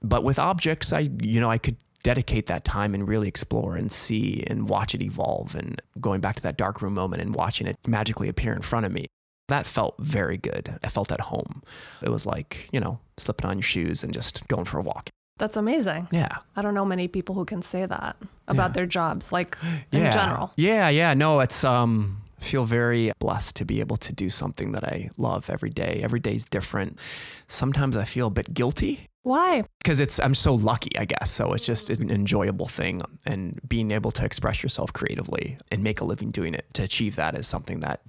But 0.03 0.25
with 0.25 0.39
objects, 0.39 0.91
I, 0.91 1.10
you 1.21 1.39
know, 1.39 1.49
I 1.49 1.58
could 1.58 1.77
dedicate 2.03 2.45
that 2.47 2.63
time 2.63 2.93
and 2.93 3.07
really 3.07 3.27
explore 3.27 3.75
and 3.75 3.91
see 3.91 4.43
and 4.47 4.69
watch 4.69 4.93
it 4.95 5.01
evolve 5.01 5.55
and 5.55 5.81
going 5.99 6.21
back 6.21 6.36
to 6.38 6.43
that 6.43 6.57
dark 6.57 6.81
room 6.81 6.93
moment 6.93 7.21
and 7.21 7.36
watching 7.36 7.67
it 7.67 7.77
magically 7.88 8.29
appear 8.29 8.53
in 8.53 8.62
front 8.62 8.86
of 8.86 8.91
me. 8.91 9.07
That 9.49 9.65
felt 9.65 9.95
very 9.99 10.38
good. 10.38 10.77
I 10.83 10.89
felt 10.89 11.12
at 11.12 11.21
home. 11.21 11.63
It 12.01 12.10
was 12.10 12.25
like, 12.25 12.69
you 12.71 12.79
know, 12.79 12.99
slipping 13.17 13.49
on 13.49 13.57
your 13.57 13.63
shoes 13.63 14.03
and 14.03 14.13
just 14.13 14.45
going 14.47 14.65
for 14.65 14.77
a 14.77 14.81
walk. 14.81 15.10
That's 15.38 15.55
amazing. 15.55 16.07
Yeah. 16.12 16.38
I 16.55 16.62
don't 16.62 16.73
know 16.73 16.83
many 16.86 17.07
people 17.07 17.36
who 17.36 17.45
can 17.45 17.62
say 17.62 17.86
that 17.86 18.17
about 18.47 18.69
Yeah. 18.69 18.73
their 18.73 18.86
jobs, 18.86 19.31
like 19.31 19.57
in 19.91 20.01
yeah. 20.01 20.12
general. 20.12 20.51
Yeah, 20.57 20.89
yeah. 20.89 21.13
No, 21.13 21.39
it's 21.39 21.63
um 21.63 22.21
I 22.39 22.43
feel 22.43 22.65
very 22.65 23.12
blessed 23.19 23.55
to 23.57 23.65
be 23.65 23.79
able 23.79 23.97
to 23.97 24.13
do 24.13 24.29
something 24.29 24.71
that 24.73 24.83
I 24.83 25.10
love 25.17 25.49
every 25.49 25.69
day. 25.71 26.01
Every 26.03 26.19
day's 26.19 26.45
different. 26.45 26.99
Sometimes 27.47 27.95
I 27.97 28.05
feel 28.05 28.27
a 28.27 28.31
bit 28.31 28.53
guilty 28.53 29.07
Why? 29.27 29.63
because 29.79 29.99
it's 29.99 30.19
I'm 30.19 30.35
so 30.35 30.53
lucky, 30.53 30.97
I 30.97 31.05
guess. 31.05 31.31
So 31.31 31.51
it's 31.53 31.65
just 31.65 31.89
an 31.89 32.09
enjoyable 32.09 32.67
thing, 32.67 33.01
and 33.25 33.59
being 33.67 33.91
able 33.91 34.11
to 34.11 34.25
express 34.25 34.63
yourself 34.63 34.93
creatively 34.93 35.57
and 35.71 35.83
make 35.83 36.01
a 36.01 36.05
living 36.05 36.29
doing 36.29 36.53
it 36.53 36.65
to 36.73 36.83
achieve 36.83 37.15
that 37.17 37.37
is 37.37 37.47
something 37.47 37.81
that, 37.81 38.01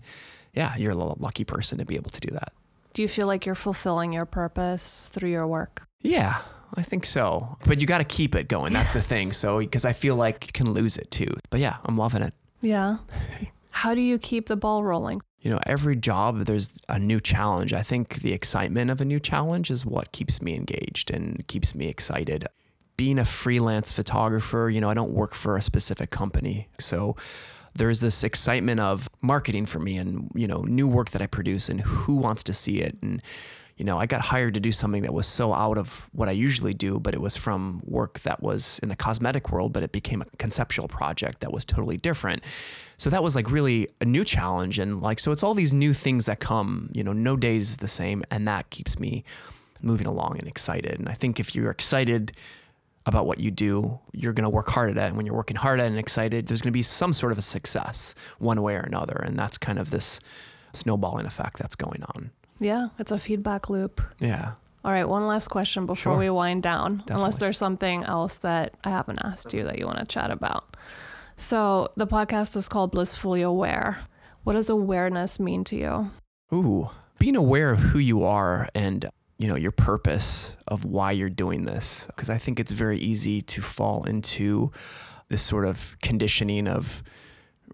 yeah, 0.54 0.76
you're 0.76 0.92
a 0.92 0.94
lucky 0.96 1.44
person 1.44 1.78
to 1.78 1.84
be 1.84 1.96
able 1.96 2.10
to 2.10 2.20
do 2.20 2.32
that. 2.34 2.52
Do 2.94 3.02
you 3.02 3.08
feel 3.08 3.26
like 3.26 3.46
you're 3.46 3.54
fulfilling 3.54 4.12
your 4.12 4.26
purpose 4.26 5.08
through 5.12 5.30
your 5.30 5.46
work? 5.46 5.86
Yeah, 6.00 6.40
I 6.74 6.82
think 6.82 7.04
so. 7.04 7.56
But 7.64 7.80
you 7.80 7.86
got 7.86 7.98
to 7.98 8.04
keep 8.04 8.34
it 8.34 8.48
going. 8.48 8.72
That's 8.72 8.92
the 8.92 9.02
thing. 9.02 9.32
So 9.32 9.58
because 9.58 9.84
I 9.84 9.92
feel 9.92 10.16
like 10.16 10.46
you 10.46 10.52
can 10.52 10.72
lose 10.72 10.96
it 10.96 11.10
too. 11.10 11.32
But 11.50 11.60
yeah, 11.60 11.76
I'm 11.84 11.96
loving 11.96 12.22
it. 12.22 12.34
Yeah. 12.60 12.98
How 13.70 13.94
do 13.94 14.00
you 14.00 14.18
keep 14.18 14.46
the 14.46 14.56
ball 14.56 14.82
rolling? 14.82 15.20
You 15.40 15.50
know, 15.50 15.60
every 15.64 15.96
job 15.96 16.46
there's 16.46 16.72
a 16.88 16.98
new 16.98 17.20
challenge. 17.20 17.72
I 17.72 17.82
think 17.82 18.16
the 18.16 18.32
excitement 18.32 18.90
of 18.90 19.00
a 19.00 19.04
new 19.04 19.20
challenge 19.20 19.70
is 19.70 19.86
what 19.86 20.12
keeps 20.12 20.42
me 20.42 20.54
engaged 20.54 21.10
and 21.10 21.46
keeps 21.46 21.74
me 21.74 21.88
excited. 21.88 22.46
Being 22.96 23.18
a 23.18 23.24
freelance 23.24 23.92
photographer, 23.92 24.68
you 24.68 24.80
know, 24.80 24.90
I 24.90 24.94
don't 24.94 25.12
work 25.12 25.34
for 25.34 25.56
a 25.56 25.62
specific 25.62 26.10
company. 26.10 26.68
So 26.80 27.14
there's 27.74 28.00
this 28.00 28.24
excitement 28.24 28.80
of 28.80 29.08
marketing 29.22 29.66
for 29.66 29.78
me 29.78 29.96
and, 29.96 30.30
you 30.34 30.48
know, 30.48 30.62
new 30.62 30.88
work 30.88 31.10
that 31.10 31.22
I 31.22 31.26
produce 31.26 31.68
and 31.68 31.80
who 31.80 32.16
wants 32.16 32.42
to 32.44 32.52
see 32.52 32.80
it. 32.80 32.96
And, 33.02 33.22
you 33.78 33.84
know, 33.84 33.98
I 33.98 34.06
got 34.06 34.20
hired 34.20 34.54
to 34.54 34.60
do 34.60 34.72
something 34.72 35.02
that 35.02 35.14
was 35.14 35.26
so 35.26 35.54
out 35.54 35.78
of 35.78 36.10
what 36.12 36.28
I 36.28 36.32
usually 36.32 36.74
do, 36.74 36.98
but 36.98 37.14
it 37.14 37.20
was 37.20 37.36
from 37.36 37.80
work 37.84 38.18
that 38.20 38.42
was 38.42 38.80
in 38.82 38.88
the 38.88 38.96
cosmetic 38.96 39.50
world, 39.50 39.72
but 39.72 39.84
it 39.84 39.92
became 39.92 40.20
a 40.20 40.26
conceptual 40.38 40.88
project 40.88 41.40
that 41.40 41.52
was 41.52 41.64
totally 41.64 41.96
different. 41.96 42.42
So 42.96 43.08
that 43.08 43.22
was 43.22 43.36
like 43.36 43.50
really 43.50 43.88
a 44.00 44.04
new 44.04 44.24
challenge. 44.24 44.80
And 44.80 45.00
like, 45.00 45.20
so 45.20 45.30
it's 45.30 45.44
all 45.44 45.54
these 45.54 45.72
new 45.72 45.92
things 45.94 46.26
that 46.26 46.40
come, 46.40 46.90
you 46.92 47.04
know, 47.04 47.12
no 47.12 47.36
days 47.36 47.70
is 47.70 47.76
the 47.76 47.88
same. 47.88 48.24
And 48.32 48.48
that 48.48 48.68
keeps 48.70 48.98
me 48.98 49.22
moving 49.80 50.08
along 50.08 50.38
and 50.38 50.48
excited. 50.48 50.98
And 50.98 51.08
I 51.08 51.14
think 51.14 51.38
if 51.38 51.54
you're 51.54 51.70
excited, 51.70 52.32
about 53.06 53.26
what 53.26 53.40
you 53.40 53.50
do, 53.50 53.98
you're 54.12 54.34
going 54.34 54.44
to 54.44 54.50
work 54.50 54.68
hard 54.68 54.90
at 54.90 54.98
it. 54.98 55.06
And 55.06 55.16
when 55.16 55.24
you're 55.24 55.34
working 55.34 55.56
hard 55.56 55.80
at 55.80 55.84
it 55.84 55.88
and 55.88 55.98
excited, 55.98 56.46
there's 56.46 56.60
going 56.60 56.72
to 56.72 56.76
be 56.76 56.82
some 56.82 57.14
sort 57.14 57.32
of 57.32 57.38
a 57.38 57.42
success 57.42 58.14
one 58.38 58.60
way 58.60 58.74
or 58.74 58.80
another. 58.80 59.22
And 59.24 59.38
that's 59.38 59.56
kind 59.56 59.78
of 59.78 59.90
this 59.90 60.20
snowballing 60.74 61.24
effect 61.24 61.56
that's 61.56 61.74
going 61.74 62.02
on. 62.14 62.30
Yeah, 62.58 62.88
it's 62.98 63.12
a 63.12 63.18
feedback 63.18 63.70
loop. 63.70 64.00
Yeah. 64.18 64.52
All 64.84 64.92
right, 64.92 65.08
one 65.08 65.26
last 65.26 65.48
question 65.48 65.86
before 65.86 66.14
Sure. 66.14 66.18
we 66.18 66.30
wind 66.30 66.62
down, 66.62 67.02
unless 67.10 67.36
there's 67.36 67.58
something 67.58 68.04
else 68.04 68.38
that 68.38 68.74
I 68.84 68.90
haven't 68.90 69.18
asked 69.24 69.52
you 69.52 69.64
that 69.64 69.78
you 69.78 69.86
want 69.86 69.98
to 69.98 70.04
chat 70.06 70.30
about. 70.30 70.76
So, 71.36 71.88
the 71.96 72.06
podcast 72.06 72.56
is 72.56 72.68
called 72.68 72.92
Blissfully 72.92 73.42
Aware. 73.42 73.98
What 74.44 74.54
does 74.54 74.70
awareness 74.70 75.38
mean 75.38 75.64
to 75.64 75.76
you? 75.76 76.10
Ooh, 76.52 76.88
being 77.18 77.36
aware 77.36 77.70
of 77.70 77.80
who 77.80 77.98
you 77.98 78.24
are 78.24 78.68
and 78.74 79.08
you 79.36 79.46
know 79.46 79.56
your 79.56 79.72
purpose 79.72 80.56
of 80.66 80.84
why 80.84 81.12
you're 81.12 81.30
doing 81.30 81.64
this 81.64 82.06
because 82.06 82.28
I 82.30 82.38
think 82.38 82.58
it's 82.58 82.72
very 82.72 82.98
easy 82.98 83.40
to 83.42 83.62
fall 83.62 84.02
into 84.04 84.72
this 85.28 85.42
sort 85.42 85.64
of 85.64 85.96
conditioning 86.02 86.66
of 86.66 87.02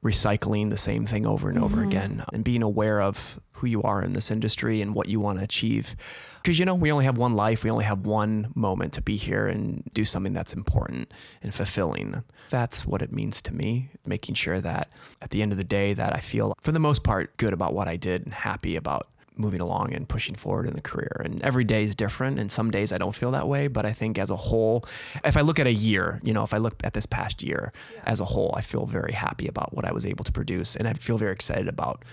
recycling 0.05 0.71
the 0.71 0.77
same 0.77 1.07
thing 1.07 1.27
over 1.27 1.49
and 1.49 1.59
over 1.59 1.79
mm-hmm. 1.79 1.89
again 1.89 2.25
and 2.33 2.45
being 2.45 2.63
aware 2.63 3.01
of 3.01 3.41
who 3.53 3.67
you 3.67 3.83
are 3.83 4.03
in 4.03 4.11
this 4.11 4.31
industry 4.31 4.83
and 4.83 4.95
what 4.95 5.09
you 5.09 5.19
want 5.19 5.39
to 5.39 5.45
achieve. 5.45 5.97
Because 6.43 6.59
you 6.59 6.67
know 6.67 6.75
we 6.75 6.93
only 6.93 7.07
have 7.07 7.17
one 7.17 7.35
life 7.35 7.65
we 7.65 7.71
only 7.71 7.87
have 7.87 8.07
one 8.07 8.53
moment 8.55 8.93
to 8.95 9.03
be 9.03 9.17
here 9.17 9.47
and 9.47 9.83
do 9.95 10.05
something 10.05 10.35
that's 10.35 10.53
important 10.53 11.13
and 11.43 11.55
fulfilling. 11.55 12.23
That's 12.51 12.87
what 12.87 13.01
it 13.01 13.13
means 13.13 13.41
to 13.43 13.55
me 13.55 13.89
making 14.05 14.35
sure 14.35 14.61
that 14.61 14.91
at 15.23 15.31
the 15.31 15.41
end 15.41 15.53
of 15.53 15.59
the 15.59 15.65
day 15.65 15.95
that 15.95 16.15
I 16.15 16.21
feel 16.21 16.55
for 16.61 16.73
the 16.73 16.79
most 16.79 17.03
part 17.03 17.37
good 17.39 17.55
about 17.55 17.73
what 17.73 17.89
I 17.89 17.97
did 17.97 18.25
and 18.25 18.35
happy 18.35 18.77
about 18.77 19.09
moving 19.37 19.61
along 19.61 19.93
and 19.93 20.09
pushing 20.09 20.35
forward 20.35 20.67
in 20.67 20.75
the 20.75 20.81
career. 20.81 21.21
And 21.25 21.43
every 21.43 21.65
day 21.65 21.83
is 21.83 21.95
different. 21.95 22.39
And 22.39 22.53
some 22.53 22.71
days 22.71 22.93
I 22.93 22.99
don't 22.99 23.15
feel 23.15 23.31
that 23.33 23.49
way. 23.49 23.67
But 23.67 23.85
I 23.85 23.93
think 23.93 24.19
as 24.19 24.31
a 24.31 24.37
whole, 24.37 24.85
if 25.25 25.37
I 25.37 25.41
look 25.41 25.59
at 25.59 25.67
a 25.67 25.73
year, 25.73 26.21
you 26.23 26.33
know, 26.33 26.45
if 26.45 26.55
I 26.55 26.59
look 26.59 26.75
at 26.85 26.95
this 26.95 27.07
past 27.07 27.43
year 27.43 27.73
as 28.05 28.21
a 28.21 28.25
whole, 28.25 28.55
I 28.57 28.61
feel 28.61 28.87
very 28.87 29.13
happy 29.13 29.49
about 29.49 29.75
what 29.75 29.85
I 29.85 29.93
was 29.93 30.07
able 30.07 30.25
to 30.25 30.33
produce. 30.33 30.77
And 30.77 30.87
I 30.87 30.93
feel 30.93 31.19
very 31.19 31.33
excited 31.33 31.67
about 31.69 32.05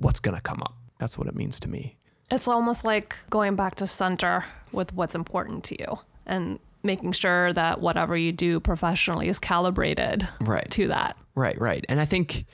what's 0.00 0.20
going 0.20 0.34
to 0.36 0.42
come 0.42 0.60
up. 0.62 0.74
That's 0.98 1.16
what 1.16 1.26
it 1.28 1.34
means 1.34 1.58
to 1.60 1.68
me. 1.68 1.96
It's 2.30 2.48
almost 2.48 2.84
like 2.84 3.16
going 3.30 3.54
back 3.56 3.76
to 3.76 3.86
center 3.86 4.44
with 4.72 4.92
what's 4.92 5.14
important 5.14 5.64
to 5.64 5.80
you 5.80 5.98
and 6.26 6.58
making 6.82 7.12
sure 7.12 7.52
that 7.52 7.80
whatever 7.80 8.16
you 8.16 8.32
do 8.32 8.60
professionally 8.60 9.28
is 9.28 9.38
calibrated 9.38 10.28
Right. 10.40 10.68
to 10.72 10.88
that. 10.88 11.16
Right, 11.34 11.58
right. 11.60 11.84
And 11.88 12.00
I 12.00 12.04
think 12.04 12.44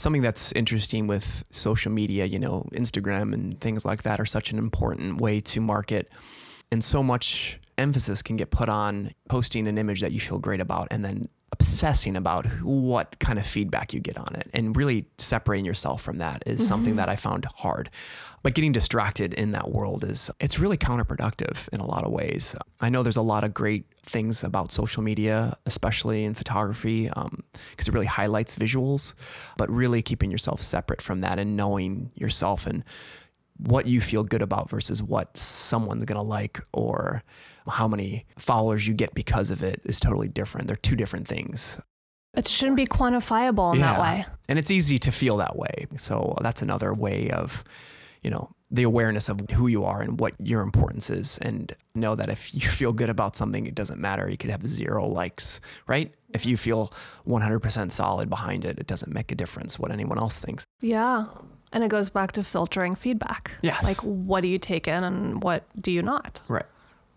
something 0.00 0.22
that's 0.22 0.52
interesting 0.52 1.06
with 1.06 1.44
social 1.50 1.92
media, 1.92 2.24
you 2.24 2.38
know, 2.38 2.66
Instagram 2.72 3.32
and 3.34 3.60
things 3.60 3.84
like 3.84 4.02
that 4.02 4.20
are 4.20 4.26
such 4.26 4.52
an 4.52 4.58
important 4.58 5.20
way 5.20 5.40
to 5.40 5.60
market. 5.60 6.10
And 6.72 6.82
so 6.82 7.02
much 7.02 7.60
emphasis 7.78 8.22
can 8.22 8.36
get 8.36 8.50
put 8.50 8.68
on 8.68 9.12
posting 9.28 9.66
an 9.66 9.78
image 9.78 10.00
that 10.00 10.12
you 10.12 10.20
feel 10.20 10.38
great 10.38 10.60
about 10.60 10.88
and 10.90 11.04
then 11.04 11.24
obsessing 11.60 12.16
about 12.16 12.46
what 12.62 13.18
kind 13.18 13.38
of 13.38 13.46
feedback 13.46 13.92
you 13.92 14.00
get 14.00 14.16
on 14.16 14.34
it 14.34 14.48
and 14.54 14.74
really 14.74 15.04
separating 15.18 15.66
yourself 15.66 16.00
from 16.00 16.16
that 16.16 16.42
is 16.46 16.56
mm-hmm. 16.56 16.68
something 16.68 16.96
that 16.96 17.10
I 17.10 17.16
found 17.16 17.44
hard. 17.44 17.90
But 18.42 18.54
getting 18.54 18.72
distracted 18.72 19.34
in 19.34 19.52
that 19.52 19.70
world 19.70 20.02
is 20.02 20.30
it's 20.40 20.58
really 20.58 20.78
counterproductive 20.78 21.68
in 21.68 21.80
a 21.80 21.84
lot 21.84 22.04
of 22.04 22.12
ways. 22.12 22.56
I 22.80 22.88
know 22.88 23.02
there's 23.02 23.18
a 23.18 23.22
lot 23.22 23.44
of 23.44 23.52
great 23.52 23.84
things 24.02 24.42
about 24.42 24.72
social 24.72 25.02
media, 25.02 25.54
especially 25.66 26.24
in 26.24 26.32
photography, 26.32 27.10
um, 27.10 27.44
because 27.72 27.88
it 27.88 27.92
really 27.92 28.06
highlights 28.06 28.56
visuals, 28.56 29.12
but 29.58 29.68
really 29.70 30.00
keeping 30.00 30.30
yourself 30.30 30.62
separate 30.62 31.02
from 31.02 31.20
that 31.20 31.38
and 31.38 31.58
knowing 31.58 32.10
yourself 32.14 32.66
and 32.66 32.84
what 33.58 33.84
you 33.84 34.00
feel 34.00 34.24
good 34.24 34.40
about 34.40 34.70
versus 34.70 35.02
what 35.02 35.36
someone's 35.36 36.06
going 36.06 36.16
to 36.16 36.26
like 36.26 36.58
or 36.72 37.22
how 37.68 37.88
many 37.88 38.26
followers 38.38 38.86
you 38.86 38.94
get 38.94 39.14
because 39.14 39.50
of 39.50 39.62
it 39.62 39.80
is 39.84 40.00
totally 40.00 40.28
different. 40.28 40.66
They're 40.66 40.76
two 40.76 40.96
different 40.96 41.28
things. 41.28 41.78
It 42.34 42.46
shouldn't 42.46 42.76
be 42.76 42.86
quantifiable 42.86 43.74
in 43.74 43.80
that 43.80 44.00
way. 44.00 44.24
And 44.48 44.58
it's 44.58 44.70
easy 44.70 44.98
to 44.98 45.10
feel 45.10 45.36
that 45.38 45.56
way. 45.56 45.86
So 45.96 46.36
that's 46.42 46.62
another 46.62 46.94
way 46.94 47.30
of, 47.30 47.64
you 48.22 48.30
know, 48.30 48.50
the 48.70 48.84
awareness 48.84 49.28
of 49.28 49.40
who 49.50 49.66
you 49.66 49.84
are 49.84 50.00
and 50.00 50.20
what 50.20 50.34
your 50.38 50.60
importance 50.62 51.10
is. 51.10 51.38
And 51.38 51.74
know 51.94 52.14
that 52.14 52.28
if 52.28 52.54
you 52.54 52.60
feel 52.68 52.92
good 52.92 53.10
about 53.10 53.34
something, 53.34 53.66
it 53.66 53.74
doesn't 53.74 54.00
matter. 54.00 54.28
You 54.28 54.36
could 54.36 54.50
have 54.50 54.64
zero 54.64 55.06
likes, 55.08 55.60
right? 55.88 56.14
If 56.32 56.46
you 56.46 56.56
feel 56.56 56.92
100% 57.26 57.90
solid 57.90 58.30
behind 58.30 58.64
it, 58.64 58.78
it 58.78 58.86
doesn't 58.86 59.12
make 59.12 59.32
a 59.32 59.34
difference 59.34 59.78
what 59.78 59.90
anyone 59.90 60.18
else 60.18 60.38
thinks. 60.38 60.64
Yeah. 60.80 61.26
And 61.72 61.82
it 61.82 61.88
goes 61.88 62.10
back 62.10 62.32
to 62.32 62.44
filtering 62.44 62.94
feedback. 62.94 63.50
Yes. 63.62 63.82
Like, 63.82 63.98
what 63.98 64.42
do 64.42 64.48
you 64.48 64.58
take 64.58 64.86
in 64.86 65.02
and 65.02 65.42
what 65.42 65.64
do 65.80 65.90
you 65.90 66.02
not? 66.02 66.42
Right. 66.46 66.66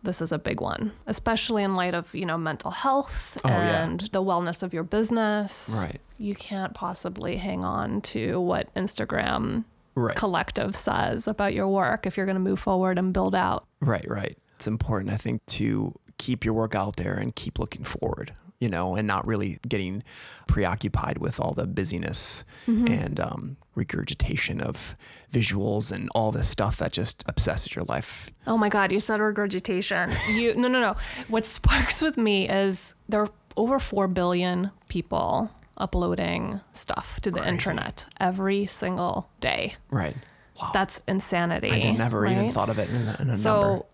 This 0.04 0.22
is 0.22 0.32
a 0.34 0.38
big 0.40 0.60
one, 0.60 0.92
especially 1.08 1.64
in 1.64 1.76
light 1.76 1.96
of, 1.96 2.14
you 2.14 2.26
know, 2.26 2.38
mental 2.38 2.72
health 2.72 3.38
Oh, 3.46 3.50
yeah. 3.50 3.84
and 3.86 4.02
the 4.12 4.22
wellness 4.22 4.62
of 4.62 4.74
your 4.74 4.84
business. 4.84 5.78
Right. 5.82 6.00
You 6.18 6.36
can't 6.36 6.74
possibly 6.74 7.38
hang 7.38 7.64
on 7.64 8.02
to 8.02 8.40
what 8.42 8.74
Instagram 8.76 9.64
Right. 9.96 10.16
collective 10.16 10.76
says 10.76 11.28
about 11.28 11.54
your 11.54 11.68
work 11.70 12.06
if 12.06 12.18
you're 12.18 12.26
going 12.26 12.36
to 12.36 12.40
move 12.42 12.60
forward 12.60 12.98
and 12.98 13.14
build 13.14 13.34
out. 13.36 13.66
Right, 13.80 14.06
right. 14.10 14.38
It's 14.56 14.68
important, 14.68 15.12
I 15.14 15.18
think, 15.18 15.46
to 15.48 15.94
keep 16.18 16.44
your 16.44 16.54
work 16.54 16.76
out 16.76 16.96
there 16.98 17.14
and 17.16 17.36
keep 17.36 17.58
looking 17.60 17.84
forward, 17.84 18.34
you 18.60 18.70
know, 18.70 18.96
and 18.96 19.08
not 19.08 19.26
really 19.28 19.60
getting 19.68 20.04
preoccupied 20.48 21.18
with 21.20 21.40
all 21.40 21.54
the 21.54 21.66
busyness 21.68 22.44
and 22.68 23.20
um, 23.20 23.58
regurgitation 23.76 24.62
of 24.62 24.96
visuals 25.32 25.92
and 25.92 26.10
all 26.14 26.32
this 26.32 26.48
stuff 26.48 26.78
that 26.78 26.92
just 26.94 27.24
obsesses 27.28 27.76
your 27.76 27.86
life. 27.86 28.30
Oh 28.48 28.58
my 28.58 28.70
God, 28.70 28.92
you 28.92 29.00
said 29.00 29.20
regurgitation. 29.20 30.12
You 30.34 30.54
no 30.56 30.68
no 30.68 30.80
no. 30.80 30.96
What 31.28 31.46
sparks 31.46 32.02
with 32.02 32.18
me 32.18 32.48
is 32.50 32.96
there 33.10 33.22
are 33.22 33.30
over 33.58 33.80
four 33.80 34.08
billion 34.08 34.72
people 34.90 35.50
uploading 35.78 36.62
stuff 36.74 37.20
to 37.22 37.32
the 37.32 37.40
Crazy. 37.40 37.50
internet 37.54 38.06
every 38.20 38.66
single 38.68 39.30
day. 39.40 39.76
Right. 39.90 40.16
Wow. 40.62 40.70
That's 40.74 41.02
insanity. 41.08 41.72
I 41.72 41.92
never 41.92 42.26
even 42.28 42.52
thought 42.52 42.70
of 42.70 42.78
it 42.78 42.90
in 42.90 42.96
a, 43.08 43.18
in 43.22 43.30
a 43.32 43.36
So 43.36 43.62
number. 43.62 43.86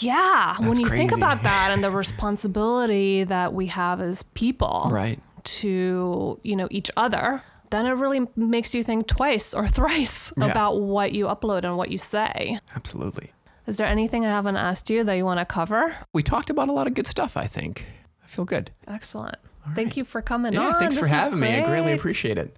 yeah, 0.00 0.56
when 0.58 0.68
That's 0.68 0.78
you 0.80 0.88
think 0.88 1.12
about 1.12 1.42
that 1.42 1.70
and 1.72 1.84
the 1.84 1.90
responsibility 2.04 3.24
that 3.24 3.52
we 3.52 3.66
have 3.66 4.00
as 4.00 4.22
people 4.22 4.88
Right. 4.90 5.18
to, 5.44 6.40
you 6.42 6.56
know, 6.56 6.66
each 6.70 6.90
other, 6.96 7.42
then 7.70 7.86
it 7.86 7.92
really 7.92 8.26
makes 8.36 8.74
you 8.74 8.82
think 8.82 9.06
twice 9.06 9.54
or 9.54 9.66
thrice 9.78 10.32
Yeah. 10.36 10.46
about 10.46 10.80
what 10.80 11.12
you 11.12 11.26
upload 11.26 11.64
and 11.64 11.76
what 11.76 11.90
you 11.90 11.98
say. 11.98 12.58
Absolutely. 12.74 13.32
Is 13.66 13.76
there 13.76 13.86
anything 13.86 14.24
I 14.24 14.30
haven't 14.30 14.56
asked 14.56 14.88
you 14.90 15.04
that 15.04 15.14
you 15.14 15.24
want 15.24 15.40
to 15.40 15.44
cover? 15.44 15.94
We 16.14 16.22
talked 16.22 16.48
about 16.50 16.68
a 16.68 16.72
lot 16.72 16.86
of 16.86 16.94
good 16.94 17.06
stuff, 17.06 17.36
I 17.36 17.46
think. 17.46 17.84
I 18.24 18.26
feel 18.26 18.44
good. 18.46 18.70
Excellent. 18.86 19.36
Thank 19.74 19.96
you 19.98 20.04
for 20.04 20.22
coming 20.22 20.56
on. 20.56 20.62
Yeah, 20.62 20.74
on. 20.74 20.78
thanks 20.80 20.96
for 20.96 21.02
This 21.02 21.12
was 21.12 21.20
having 21.22 21.40
me. 21.40 21.48
I 21.58 21.64
greatly 21.64 21.92
appreciate 21.92 22.38
it. 22.38 22.56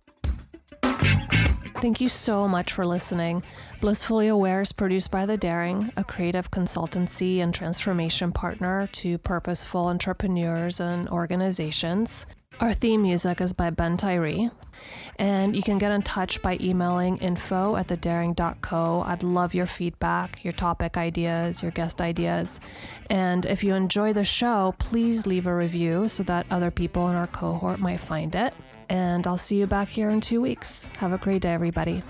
Thank 1.81 2.01
you 2.01 2.09
so 2.11 2.47
much 2.47 2.75
for 2.75 2.87
listening. 2.87 3.43
Blissfully 3.81 4.29
Aware 4.29 4.61
is 4.61 4.71
produced 4.73 5.11
by 5.11 5.25
The 5.25 5.39
Daring, 5.39 5.91
a 5.97 6.05
creative 6.05 6.51
consultancy 6.51 7.39
and 7.39 7.55
transformation 7.55 8.33
partner 8.33 8.87
to 8.93 9.17
purposeful 9.19 9.87
entrepreneurs 9.87 10.79
and 10.79 11.09
organizations. 11.09 12.27
Our 12.61 12.75
theme 12.75 13.01
music 13.01 13.41
is 13.41 13.55
by 13.55 13.71
Ben 13.71 13.97
Tyree. 13.97 14.51
And 15.19 15.57
you 15.57 15.63
can 15.63 15.79
get 15.79 15.93
in 15.93 16.03
touch 16.03 16.43
by 16.43 16.59
emailing 16.61 17.17
info 17.17 17.77
at 17.77 17.87
thedaring.co. 17.87 19.03
I'd 19.07 19.23
love 19.23 19.55
your 19.55 19.65
feedback, 19.65 20.45
your 20.45 20.53
topic 20.53 20.99
ideas, 20.99 21.63
your 21.63 21.71
guest 21.71 22.03
ideas. 22.03 22.61
And 23.09 23.47
if 23.47 23.65
you 23.65 23.75
enjoy 23.75 24.13
the 24.13 24.25
show, 24.25 24.75
please 24.79 25.27
leave 25.27 25.47
a 25.47 25.57
review 25.57 26.07
so 26.09 26.23
that 26.25 26.45
other 26.51 26.71
people 26.71 27.09
in 27.09 27.17
our 27.17 27.29
cohort 27.29 27.79
might 27.79 28.01
find 28.01 28.35
it. 28.35 28.55
And 28.91 29.27
I'll 29.27 29.39
see 29.39 29.57
you 29.57 29.67
back 29.67 29.89
here 29.89 30.11
in 30.11 30.21
two 30.21 30.43
weeks. 30.43 30.91
Have 30.99 31.15
a 31.15 31.19
great 31.19 31.41
day, 31.41 31.55
everybody. 31.55 32.03